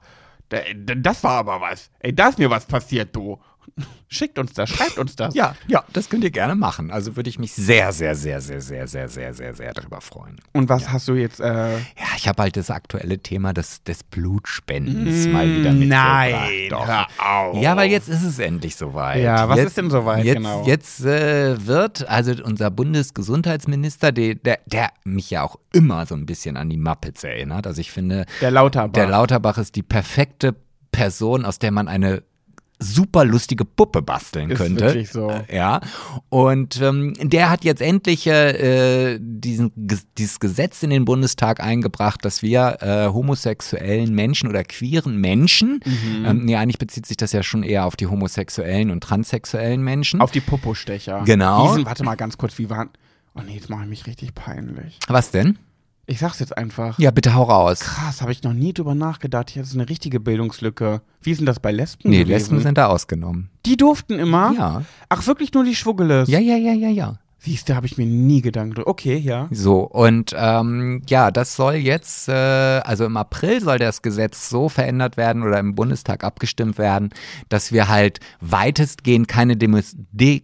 [0.49, 1.91] das war aber was.
[1.99, 3.39] Ey, da ist mir was passiert, du.
[4.09, 5.35] Schickt uns das, schreibt uns das.
[5.35, 6.91] Ja, ja, das könnt ihr gerne machen.
[6.91, 10.37] Also würde ich mich sehr, sehr, sehr, sehr, sehr, sehr, sehr, sehr, sehr darüber freuen.
[10.53, 10.93] Und was ja.
[10.93, 11.41] hast du jetzt?
[11.41, 11.81] Äh ja,
[12.15, 16.31] ich habe halt das aktuelle Thema des, des Blutspendens mmh, mal wieder mitgebracht.
[16.31, 16.87] Nein, Doch.
[16.87, 17.61] hör auf.
[17.61, 19.21] Ja, weil jetzt ist es endlich soweit.
[19.21, 20.65] Ja, was jetzt, ist denn soweit jetzt, genau?
[20.65, 26.25] Jetzt äh, wird also unser Bundesgesundheitsminister, der, der, der mich ja auch immer so ein
[26.25, 27.67] bisschen an die Muppets erinnert.
[27.67, 28.93] Also ich finde, der Lauterbach.
[28.93, 30.55] Der Lauterbach ist die perfekte
[30.93, 32.23] Person, aus der man eine
[32.79, 34.85] super lustige Puppe basteln ist könnte.
[34.85, 35.31] Wirklich so.
[35.51, 35.81] Ja.
[36.29, 39.71] Und ähm, der hat jetzt endlich äh, diesen,
[40.17, 46.25] dieses Gesetz in den Bundestag eingebracht, dass wir äh, homosexuellen Menschen oder queeren Menschen, mhm.
[46.25, 50.21] ähm, nee, eigentlich bezieht sich das ja schon eher auf die homosexuellen und transsexuellen Menschen.
[50.21, 51.23] Auf die Popostecher.
[51.25, 51.69] Genau.
[51.69, 52.89] Diesen, warte mal ganz kurz, wie waren.
[53.35, 54.99] Oh nee, jetzt mache ich mich richtig peinlich.
[55.07, 55.59] Was denn?
[56.09, 56.97] Ich sag's jetzt einfach.
[56.99, 57.81] Ja, bitte hau raus.
[57.81, 59.49] Krass, habe ich noch nie drüber nachgedacht.
[59.49, 61.01] Hier ist eine richtige Bildungslücke.
[61.21, 62.09] Wie ist denn das bei Lesben?
[62.09, 62.29] Nee, gewesen?
[62.29, 63.49] Lesben sind da ausgenommen.
[63.65, 64.53] Die durften immer?
[64.57, 64.83] Ja.
[65.09, 66.29] Ach, wirklich nur die Schwuggeles?
[66.29, 67.19] Ja, ja, ja, ja, ja.
[67.39, 68.89] Siehst du, habe ich mir nie Gedanken drüber.
[68.89, 69.49] Okay, ja.
[69.51, 74.69] So, und ähm, ja, das soll jetzt, äh, also im April soll das Gesetz so
[74.69, 77.09] verändert werden oder im Bundestag abgestimmt werden,
[77.49, 80.43] dass wir halt weitestgehend keine Demos De.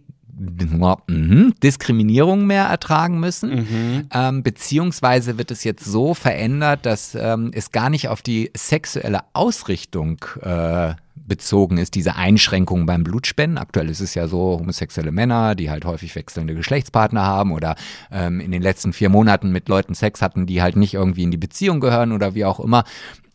[1.62, 3.54] Diskriminierung mehr ertragen müssen.
[3.54, 4.08] Mhm.
[4.12, 9.20] Ähm, beziehungsweise wird es jetzt so verändert, dass ähm, es gar nicht auf die sexuelle
[9.32, 10.94] Ausrichtung äh,
[11.26, 13.58] bezogen ist, diese Einschränkungen beim Blutspenden.
[13.58, 17.76] Aktuell ist es ja so, homosexuelle Männer, die halt häufig wechselnde Geschlechtspartner haben oder
[18.10, 21.30] ähm, in den letzten vier Monaten mit Leuten Sex hatten, die halt nicht irgendwie in
[21.30, 22.84] die Beziehung gehören oder wie auch immer,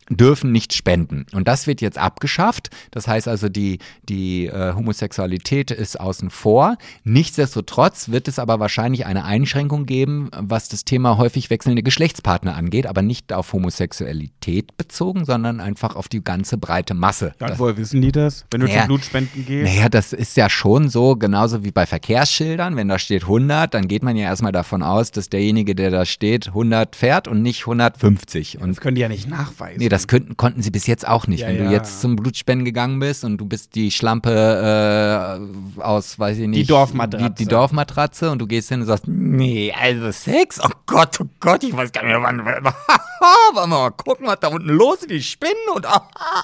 [0.09, 1.25] dürfen nicht spenden.
[1.33, 2.69] Und das wird jetzt abgeschafft.
[2.91, 6.77] Das heißt also, die, die äh, Homosexualität ist außen vor.
[7.03, 12.87] Nichtsdestotrotz wird es aber wahrscheinlich eine Einschränkung geben, was das Thema häufig wechselnde Geschlechtspartner angeht,
[12.87, 17.33] aber nicht auf Homosexualität bezogen, sondern einfach auf die ganze breite Masse.
[17.39, 19.73] Ja, woher wissen die das, wenn du naja, zum Blutspenden gehst?
[19.73, 22.75] Naja, das ist ja schon so, genauso wie bei Verkehrsschildern.
[22.75, 26.05] Wenn da steht 100, dann geht man ja erstmal davon aus, dass derjenige, der da
[26.05, 28.59] steht, 100 fährt und nicht 150.
[28.59, 29.79] Und das können die ja nicht nachweisen.
[29.79, 31.41] Nee, das könnten, konnten sie bis jetzt auch nicht.
[31.41, 31.71] Ja, Wenn du ja.
[31.71, 35.39] jetzt zum Blutspenden gegangen bist und du bist die Schlampe
[35.77, 36.61] äh, aus, weiß ich nicht.
[36.61, 37.29] Die Dorfmatratze.
[37.29, 40.59] Die, die, Dorfmatratze und du gehst hin und sagst, nee, also Sex?
[40.63, 42.39] Oh Gott, oh Gott, ich weiß gar nicht mehr, wann.
[43.53, 45.85] Wollen wir mal gucken, was da unten los ist, die Spinnen und.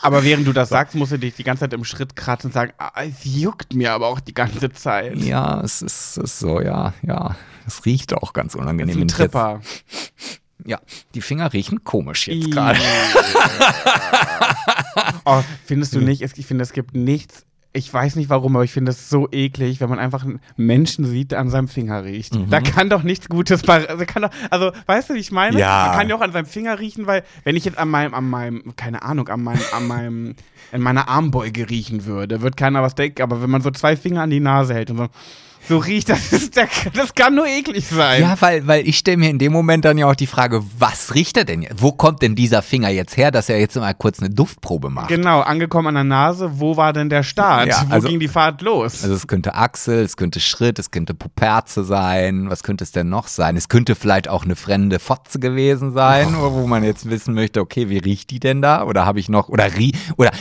[0.01, 2.53] aber während du das sagst, musst du dich die ganze Zeit im Schritt kratzen und
[2.53, 5.17] sagen, ah, es juckt mir aber auch die ganze Zeit.
[5.17, 7.35] Ja, es ist, es ist so, ja, ja.
[7.67, 8.87] Es riecht auch ganz unangenehm.
[8.87, 9.61] Das ist ein Tripper.
[10.63, 10.79] Ja,
[11.13, 12.79] die Finger riechen komisch jetzt gerade.
[15.25, 16.21] oh, findest du nicht?
[16.21, 17.45] Ich finde, es gibt nichts.
[17.73, 21.03] Ich weiß nicht warum, aber ich finde es so eklig, wenn man einfach einen Menschen
[21.03, 22.33] sieht, der an seinem Finger riecht.
[22.33, 22.49] Mhm.
[22.49, 25.59] Da kann doch nichts Gutes also, kann doch, also weißt du, wie ich meine?
[25.59, 25.87] Ja.
[25.87, 28.29] Man kann ja auch an seinem Finger riechen, weil wenn ich jetzt an meinem, an
[28.29, 30.35] meinem, keine Ahnung, an meinem, an meinem,
[30.71, 33.21] in meiner Armbeuge riechen würde, wird keiner was denken.
[33.21, 35.07] Aber wenn man so zwei Finger an die Nase hält und so,
[35.67, 36.31] so riecht das.
[36.31, 38.21] Ist, das kann nur eklig sein.
[38.21, 41.15] Ja, weil, weil ich stelle mir in dem Moment dann ja auch die Frage, was
[41.15, 41.81] riecht er denn jetzt?
[41.81, 45.09] Wo kommt denn dieser Finger jetzt her, dass er jetzt mal kurz eine Duftprobe macht?
[45.09, 47.67] Genau, angekommen an der Nase, wo war denn der Start?
[47.67, 49.03] Ja, also, wo ging die Fahrt los?
[49.03, 52.49] Also es könnte Achsel, es könnte Schritt, es könnte Puperze sein.
[52.49, 53.57] Was könnte es denn noch sein?
[53.57, 56.53] Es könnte vielleicht auch eine fremde Fotze gewesen sein, oh.
[56.53, 58.83] wo man jetzt wissen möchte, okay, wie riecht die denn da?
[58.83, 60.31] Oder habe ich noch, oder rie, oder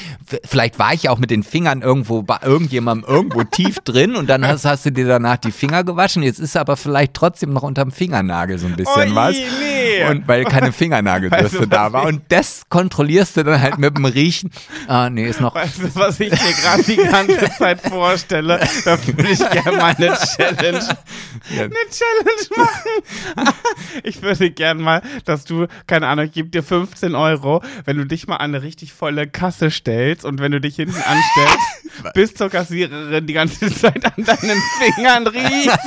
[0.45, 4.29] vielleicht war ich ja auch mit den Fingern irgendwo bei irgendjemandem irgendwo tief drin und
[4.29, 6.23] dann hast, hast du dir danach die Finger gewaschen.
[6.23, 9.37] Jetzt ist aber vielleicht trotzdem noch unterm Fingernagel so ein bisschen oh, was.
[9.37, 10.05] Nee.
[10.11, 12.05] Und weil keine Fingernagelbürste weißt du, da war.
[12.05, 14.51] Und das kontrollierst du dann halt mit dem Riechen.
[14.89, 15.55] Ah, nee, ist noch.
[15.55, 18.61] Weißt du, was ich mir gerade die ganze Zeit vorstelle?
[18.85, 20.97] Da würde ich gerne mal eine Challenge,
[21.51, 23.55] eine Challenge machen.
[24.03, 28.05] Ich würde gerne mal, dass du, keine Ahnung, ich gebe dir 15 Euro, wenn du
[28.05, 32.35] dich mal an eine richtig volle Kasse stellst und wenn du dich hinten anstellst, bis
[32.35, 35.79] zur Kassiererin die ganze Zeit an deinen Fingern Fingern riecht.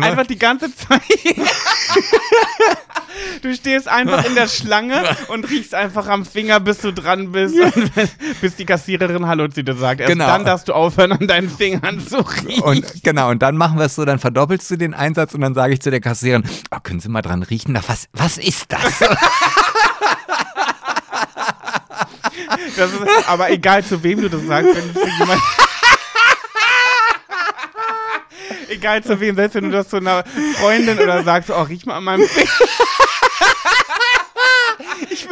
[0.00, 1.02] einfach die ganze Zeit.
[3.42, 7.56] du stehst einfach in der Schlange und riechst einfach am Finger, bis du dran bist,
[8.40, 10.00] bis die Kassiererin Hallo zu dir sagt.
[10.00, 10.26] Erst genau.
[10.26, 12.62] dann darfst du aufhören, an deinen Fingern zu riechen.
[12.62, 15.54] Und, genau, und dann machen wir es so, dann verdoppelst du den Einsatz und dann
[15.54, 17.72] sage ich zu der Kassiererin, oh, können Sie mal dran riechen?
[17.72, 19.00] Na, was, was ist das?
[22.76, 25.40] Das ist, aber egal zu wem du das sagst, wenn du zu jemand.
[28.72, 30.24] Egal zu wem, selbst wenn du das zu einer
[30.60, 32.50] Freundin oder sagst, oh, riech mal an meinem Finger.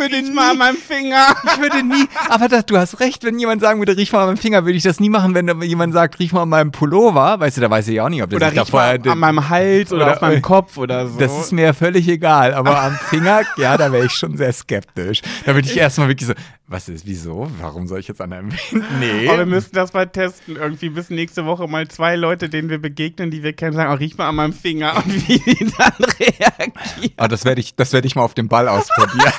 [0.02, 1.26] Ich würde Riech mal an meinem Finger.
[1.52, 4.26] Ich würde nie, aber das, du hast recht, wenn jemand sagen würde, riech mal an
[4.28, 7.38] meinem Finger, würde ich das nie machen, wenn jemand sagt, riech mal an meinem Pullover,
[7.38, 9.12] weißt du, da weiß ich auch nicht, ob das Oder sich da riech mal vorher-
[9.12, 11.18] an meinem Hals oder, oder- auf meinem Kopf oder so.
[11.18, 15.20] Das ist mir völlig egal, aber am Finger, ja, da wäre ich schon sehr skeptisch.
[15.44, 16.34] Da würde ich erstmal wirklich so,
[16.66, 17.50] was ist, wieso?
[17.60, 18.48] Warum soll ich jetzt an einem
[19.00, 19.28] Nee.
[19.28, 20.54] Aber wir müssen das mal testen.
[20.56, 23.96] Irgendwie bis nächste Woche mal zwei Leute, denen wir begegnen, die wir kennen, sagen, oh,
[23.96, 27.12] riech mal an meinem Finger und wie die dann reagieren.
[27.16, 29.32] Ah, das werde ich, das werde ich mal auf dem Ball ausprobieren.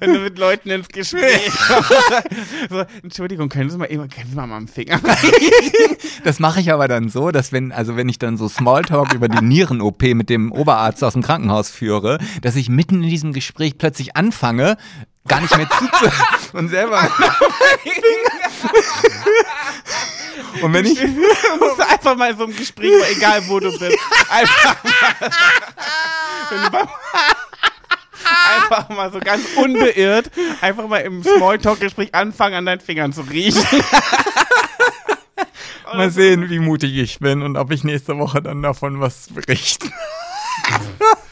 [0.00, 1.50] Wenn du mit Leuten ins Gespräch
[2.70, 5.00] so, Entschuldigung, können Sie mal eben, können Sie mal meinem Finger
[6.24, 9.28] Das mache ich aber dann so, dass wenn, also wenn ich dann so Smalltalk über
[9.28, 13.78] die Nieren-OP mit dem Oberarzt aus dem Krankenhaus führe, dass ich mitten in diesem Gespräch
[13.78, 14.76] plötzlich anfange,
[15.26, 17.08] gar nicht mehr zuzuhören und selber.
[20.62, 23.98] und wenn ich, Du musst einfach mal so im Gespräch, egal wo du bist,
[24.30, 25.30] einfach mal,
[26.50, 26.88] wenn du beim,
[28.74, 33.62] einfach mal so ganz unbeirrt, einfach mal im Smalltalk-Gespräch anfangen, an deinen Fingern zu riechen.
[35.92, 39.88] mal sehen, wie mutig ich bin und ob ich nächste Woche dann davon was berichte.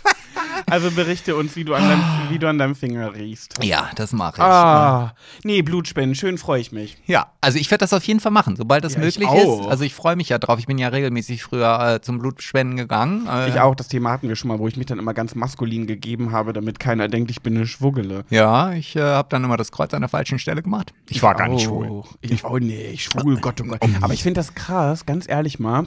[0.73, 3.63] Also berichte uns, wie du an deinem, wie du an deinem Finger riechst.
[3.63, 4.43] Ja, das mache ich.
[4.43, 5.15] Ah,
[5.45, 6.97] nee, Blutspenden, schön freue ich mich.
[7.05, 9.67] Ja, also ich werde das auf jeden Fall machen, sobald das Ja, ich möglich ist.
[9.69, 10.59] Also ich freue mich ja drauf.
[10.59, 13.27] Ich bin ja regelmäßig früher äh, zum Blutspenden gegangen.
[13.27, 15.35] Äh, Ich auch, das Thema hatten wir schon mal, wo ich mich dann immer ganz
[15.35, 18.25] maskulin gegeben habe, damit keiner denkt, ich bin eine Schwuggele.
[18.31, 20.95] Ja, ich äh, habe dann immer das Kreuz an der falschen Stelle gemacht.
[21.11, 22.03] Ich war gar nicht schwul.
[22.23, 23.81] Ich, oh nee, schwul, Gott, oh Gott.
[24.01, 25.85] Aber ich finde das krass, ganz ehrlich mal.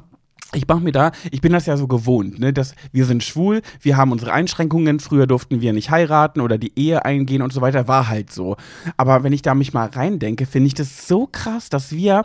[0.56, 3.62] Ich mache mir da, ich bin das ja so gewohnt, ne, dass wir sind schwul,
[3.82, 7.62] wir haben unsere Einschränkungen, früher durften wir nicht heiraten oder die Ehe eingehen und so
[7.62, 8.56] weiter, war halt so.
[8.98, 12.24] Aber wenn ich da mich mal reindenke, finde ich das so krass, dass wir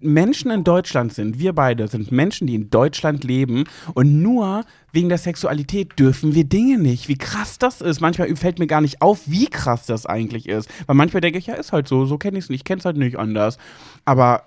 [0.00, 3.64] Menschen in Deutschland sind, wir beide sind Menschen, die in Deutschland leben
[3.94, 7.08] und nur wegen der Sexualität dürfen wir Dinge nicht.
[7.08, 8.00] Wie krass das ist.
[8.00, 10.68] Manchmal fällt mir gar nicht auf, wie krass das eigentlich ist.
[10.86, 12.80] Weil manchmal denke ich, ja, ist halt so, so kenne ich es nicht, ich kenne
[12.80, 13.56] es halt nicht anders.
[14.04, 14.44] Aber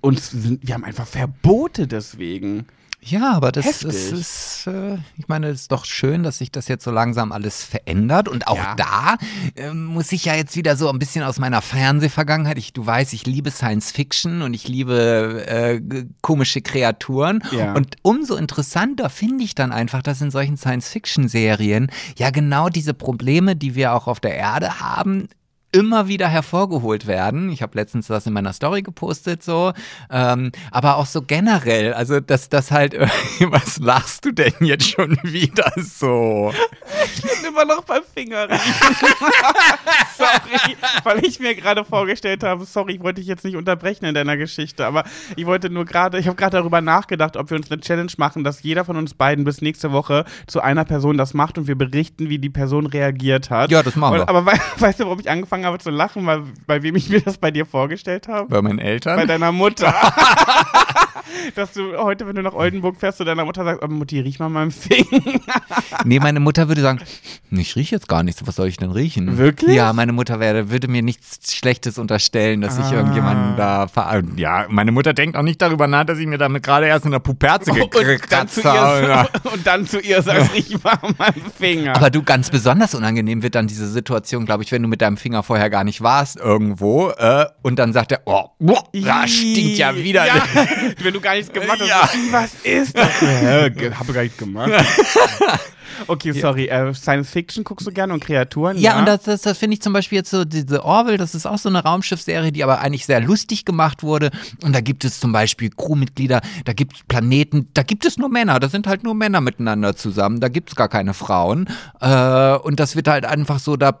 [0.00, 2.66] uns sind, wir haben einfach Verbote deswegen.
[3.04, 3.88] Ja, aber das, Heftig.
[3.88, 7.32] das ist, äh, ich meine, es ist doch schön, dass sich das jetzt so langsam
[7.32, 8.28] alles verändert.
[8.28, 8.76] Und auch Ja.
[8.76, 9.16] da
[9.56, 12.58] ähm, muss ich ja jetzt wieder so ein bisschen aus meiner Fernsehvergangenheit.
[12.58, 15.80] Ich, du weißt, ich liebe Science Fiction und ich liebe äh,
[16.20, 17.42] komische Kreaturen.
[17.50, 17.72] Ja.
[17.74, 22.68] Und umso interessanter finde ich dann einfach, dass in solchen Science Fiction Serien ja genau
[22.68, 25.26] diese Probleme, die wir auch auf der Erde haben,
[25.72, 27.50] immer wieder hervorgeholt werden.
[27.50, 29.72] Ich habe letztens das in meiner Story gepostet, so,
[30.10, 32.94] ähm, aber auch so generell, also dass das halt,
[33.40, 36.52] was lachst du denn jetzt schon wieder so?
[37.14, 38.60] Ich bin immer noch beim Finger riechen.
[40.16, 44.14] sorry, weil ich mir gerade vorgestellt habe, sorry, ich wollte dich jetzt nicht unterbrechen in
[44.14, 45.04] deiner Geschichte, aber
[45.36, 48.44] ich wollte nur gerade, ich habe gerade darüber nachgedacht, ob wir uns eine Challenge machen,
[48.44, 51.76] dass jeder von uns beiden bis nächste Woche zu einer Person das macht und wir
[51.76, 53.70] berichten, wie die Person reagiert hat.
[53.70, 54.28] Ja, das machen und, wir.
[54.28, 57.20] Aber wei- weißt du, warum ich angefangen habe zu lachen, weil, bei wem ich mir
[57.20, 58.48] das bei dir vorgestellt habe?
[58.48, 59.26] Bei meinen Bei Eltern?
[59.26, 59.94] deiner Mutter.
[61.54, 64.38] Dass du heute, wenn du nach Oldenburg fährst, zu deiner Mutter sagst, oh, Mutti, riech
[64.38, 65.40] mal meinem Finger.
[66.04, 67.00] Nee, meine Mutter würde sagen,
[67.50, 69.38] ich rieche jetzt gar nichts, was soll ich denn riechen?
[69.38, 69.74] Wirklich?
[69.74, 72.92] Ja, meine Mutter wäre, würde mir nichts Schlechtes unterstellen, dass ich Ah.
[72.92, 76.62] irgendjemanden da ver Ja, meine Mutter denkt auch nicht darüber nach, dass ich mir damit
[76.62, 79.28] gerade erst in der Puperze gekratzt zu habe.
[79.52, 81.96] und dann zu ihr sagst, riech mal an meinem Finger.
[81.96, 85.16] Aber du, ganz besonders unangenehm wird dann diese Situation, glaube ich, wenn du mit deinem
[85.16, 89.76] Finger vorher gar nicht warst irgendwo äh, und dann sagt er, oh, boah, da stinkt
[89.76, 90.26] ja wieder.
[90.26, 90.42] Ja,
[91.02, 91.88] wenn du gar nichts gemacht hast.
[91.88, 92.08] Ja.
[92.30, 93.20] Was ist das?
[93.98, 94.72] Habe gar nichts gemacht.
[96.06, 96.66] Okay, sorry.
[96.66, 98.78] Äh, Science Fiction guckst du gerne und Kreaturen?
[98.78, 101.46] Ja, und das, das, das finde ich zum Beispiel jetzt so, diese Orville, das ist
[101.46, 104.30] auch so eine Raumschiffserie, die aber eigentlich sehr lustig gemacht wurde.
[104.64, 108.30] Und da gibt es zum Beispiel Crewmitglieder, da gibt es Planeten, da gibt es nur
[108.30, 111.68] Männer, da sind halt nur Männer miteinander zusammen, da gibt es gar keine Frauen.
[112.00, 114.00] Äh, und das wird halt einfach so da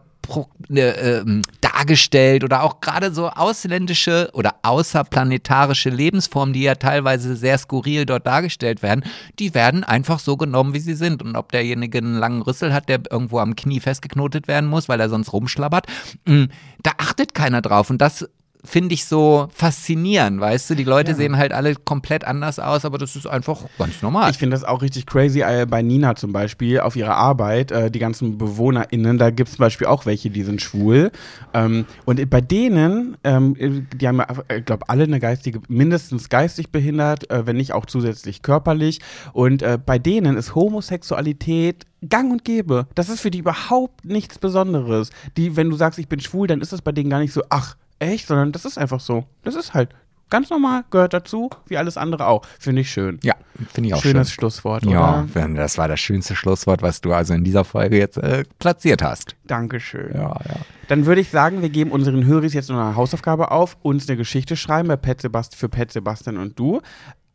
[0.68, 1.22] äh,
[1.60, 8.26] dargestellt oder auch gerade so ausländische oder außerplanetarische Lebensformen, die ja teilweise sehr skurril dort
[8.26, 9.04] dargestellt werden,
[9.38, 11.22] die werden einfach so genommen, wie sie sind.
[11.22, 15.00] Und ob derjenige einen langen Rüssel hat, der irgendwo am Knie festgeknotet werden muss, weil
[15.00, 15.86] er sonst rumschlabbert,
[16.26, 16.48] mh,
[16.82, 17.90] da achtet keiner drauf.
[17.90, 18.28] Und das
[18.64, 20.74] finde ich so faszinierend, weißt du?
[20.74, 24.30] Die Leute sehen halt alle komplett anders aus, aber das ist einfach ganz normal.
[24.30, 27.90] Ich finde das auch richtig crazy äh, bei Nina zum Beispiel auf ihrer Arbeit, äh,
[27.90, 31.10] die ganzen BewohnerInnen, da gibt es zum Beispiel auch welche, die sind schwul.
[31.54, 34.22] Ähm, und bei denen, ähm, die haben,
[34.56, 39.00] ich glaube, alle eine geistige, mindestens geistig behindert, äh, wenn nicht auch zusätzlich körperlich.
[39.32, 42.86] Und äh, bei denen ist Homosexualität gang und gäbe.
[42.94, 45.10] Das ist für die überhaupt nichts Besonderes.
[45.36, 47.42] Die, wenn du sagst, ich bin schwul, dann ist das bei denen gar nicht so,
[47.48, 49.24] ach, echt, sondern das ist einfach so.
[49.42, 49.90] Das ist halt
[50.30, 52.42] ganz normal, gehört dazu, wie alles andere auch.
[52.58, 53.20] Finde ich schön.
[53.22, 53.34] ja,
[53.72, 54.34] finde ich auch Schönes schön.
[54.40, 55.28] Schlusswort, Ja, oder?
[55.34, 59.02] wenn- das war das schönste Schlusswort, was du also in dieser Folge jetzt äh, platziert
[59.02, 59.36] hast.
[59.46, 60.10] Dankeschön.
[60.14, 60.56] Ja, ja.
[60.88, 64.16] Dann würde ich sagen, wir geben unseren Höris jetzt noch eine Hausaufgabe auf, uns eine
[64.16, 66.80] Geschichte schreiben bei Pet Sebast für Pet Sebastian und du,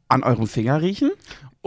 [0.10, 1.12] an euren Finger riechen.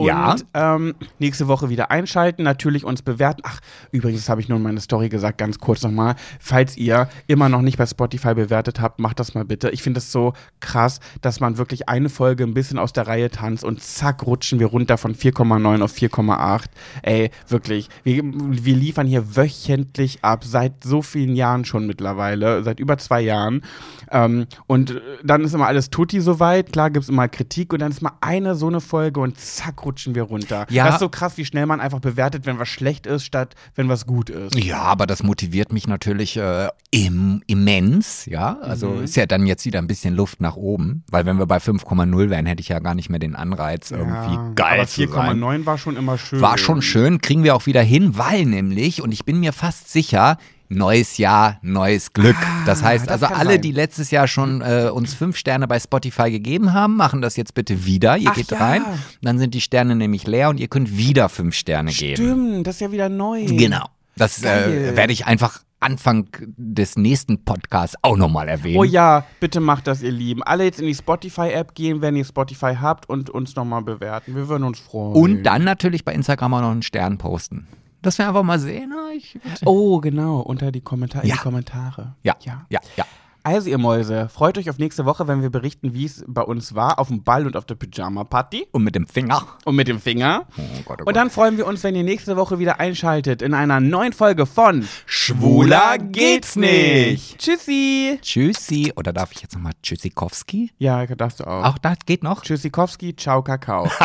[0.01, 0.37] Und Ja.
[0.55, 3.43] ähm, nächste Woche wieder einschalten, natürlich uns bewerten.
[3.45, 3.61] Ach,
[3.93, 6.15] übrigens, habe ich nur in meiner Story gesagt, ganz kurz nochmal.
[6.41, 9.71] Falls ihr immer noch nicht bei Spotify bewertet habt, macht das mal bitte.
[9.71, 13.31] Ich finde es so krass, dass man wirklich eine Folge ein bisschen aus der Reihe
[13.31, 16.65] tanzt und zack, rutschen wir runter von 4,9 auf 4,8.
[17.03, 17.89] Ey, wirklich.
[18.05, 23.21] Wir, wir liefern hier wöchentlich ab, seit so vielen Jahren schon mittlerweile, seit über zwei
[23.21, 23.63] Jahren.
[24.11, 26.73] Ähm, und dann ist immer alles tutti soweit.
[26.73, 29.87] Klar gibt es immer Kritik und dann ist mal eine so eine Folge und zack,
[29.91, 30.67] rutschen wir runter.
[30.71, 30.85] Ja.
[30.87, 33.89] Das ist so krass, wie schnell man einfach bewertet, wenn was schlecht ist, statt wenn
[33.89, 34.55] was gut ist.
[34.55, 38.59] Ja, aber das motiviert mich natürlich äh, im, immens, ja.
[38.63, 39.05] Also Mhm.
[39.05, 42.31] ist ja dann jetzt wieder ein bisschen Luft nach oben, weil wenn wir bei 5,0
[42.31, 45.39] wären, hätte ich ja gar nicht mehr den Anreiz, irgendwie Ja, geil aber zu sein.
[45.39, 46.41] 4,9 war schon immer schön.
[46.41, 49.91] War schon schön, kriegen wir auch wieder hin, weil nämlich, und ich bin mir fast
[49.93, 50.39] sicher,
[50.71, 52.37] neues Jahr, neues Glück.
[52.65, 53.61] das heißt das also, alle, sein.
[53.61, 57.55] die letztes Jahr schon äh, uns fünf Sterne bei Spotify gegeben haben, machen das jetzt
[57.55, 58.17] bitte wieder.
[58.17, 58.59] Ihr Ach geht ja.
[58.59, 58.83] rein,
[59.21, 62.17] dann sind die Sterne nämlich leer und ihr könnt wieder fünf Sterne geben.
[62.17, 63.45] Stimmt, das ist ja wieder neu.
[63.45, 63.85] Genau.
[64.17, 68.79] Das äh, werde ich einfach Anfang des nächsten Podcasts auch nochmal erwähnen.
[68.79, 70.43] Oh ja, bitte macht das, ihr Lieben.
[70.43, 74.37] Alle jetzt in die Spotify-App gehen, wenn ihr Spotify habt und uns nochmal bewerten.
[74.37, 75.15] Wir würden uns freuen.
[75.15, 77.67] Und dann natürlich bei Instagram auch noch einen Stern posten.
[78.03, 78.93] Dass wir einfach mal sehen.
[78.93, 81.35] ah, Ich, Oh, genau, unter die, Kommentar Ja.
[81.35, 82.15] in die Kommentare.
[82.23, 82.67] ja, ja.
[82.71, 83.05] ja, ja.
[83.43, 86.75] Also, ihr Mäuse, freut euch auf nächste Woche, wenn wir berichten, wie es bei uns
[86.75, 89.47] war, auf dem Ball und auf der Pyjama-Party Und mit dem Finger.
[89.65, 90.45] und mit dem Finger.
[90.59, 93.55] Oh Gott, oh Und dann freuen wir uns, wenn ihr nächste Woche wieder einschaltet in
[93.55, 97.39] einer neuen Folge von Schwuler geht's nicht.
[97.39, 98.19] Tschüssi.
[98.21, 98.93] Tschüssi.
[98.97, 100.73] Oder darf ich jetzt nochmal Tschüssikowski?
[100.77, 101.65] Ja, darfst du auch.
[101.65, 102.43] Auch das geht noch?
[102.43, 103.89] Tschüssikowski, ciao, Kakao.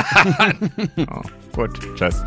[1.12, 1.22] Oh,
[1.54, 1.78] gut.
[1.98, 2.24] Tschüss.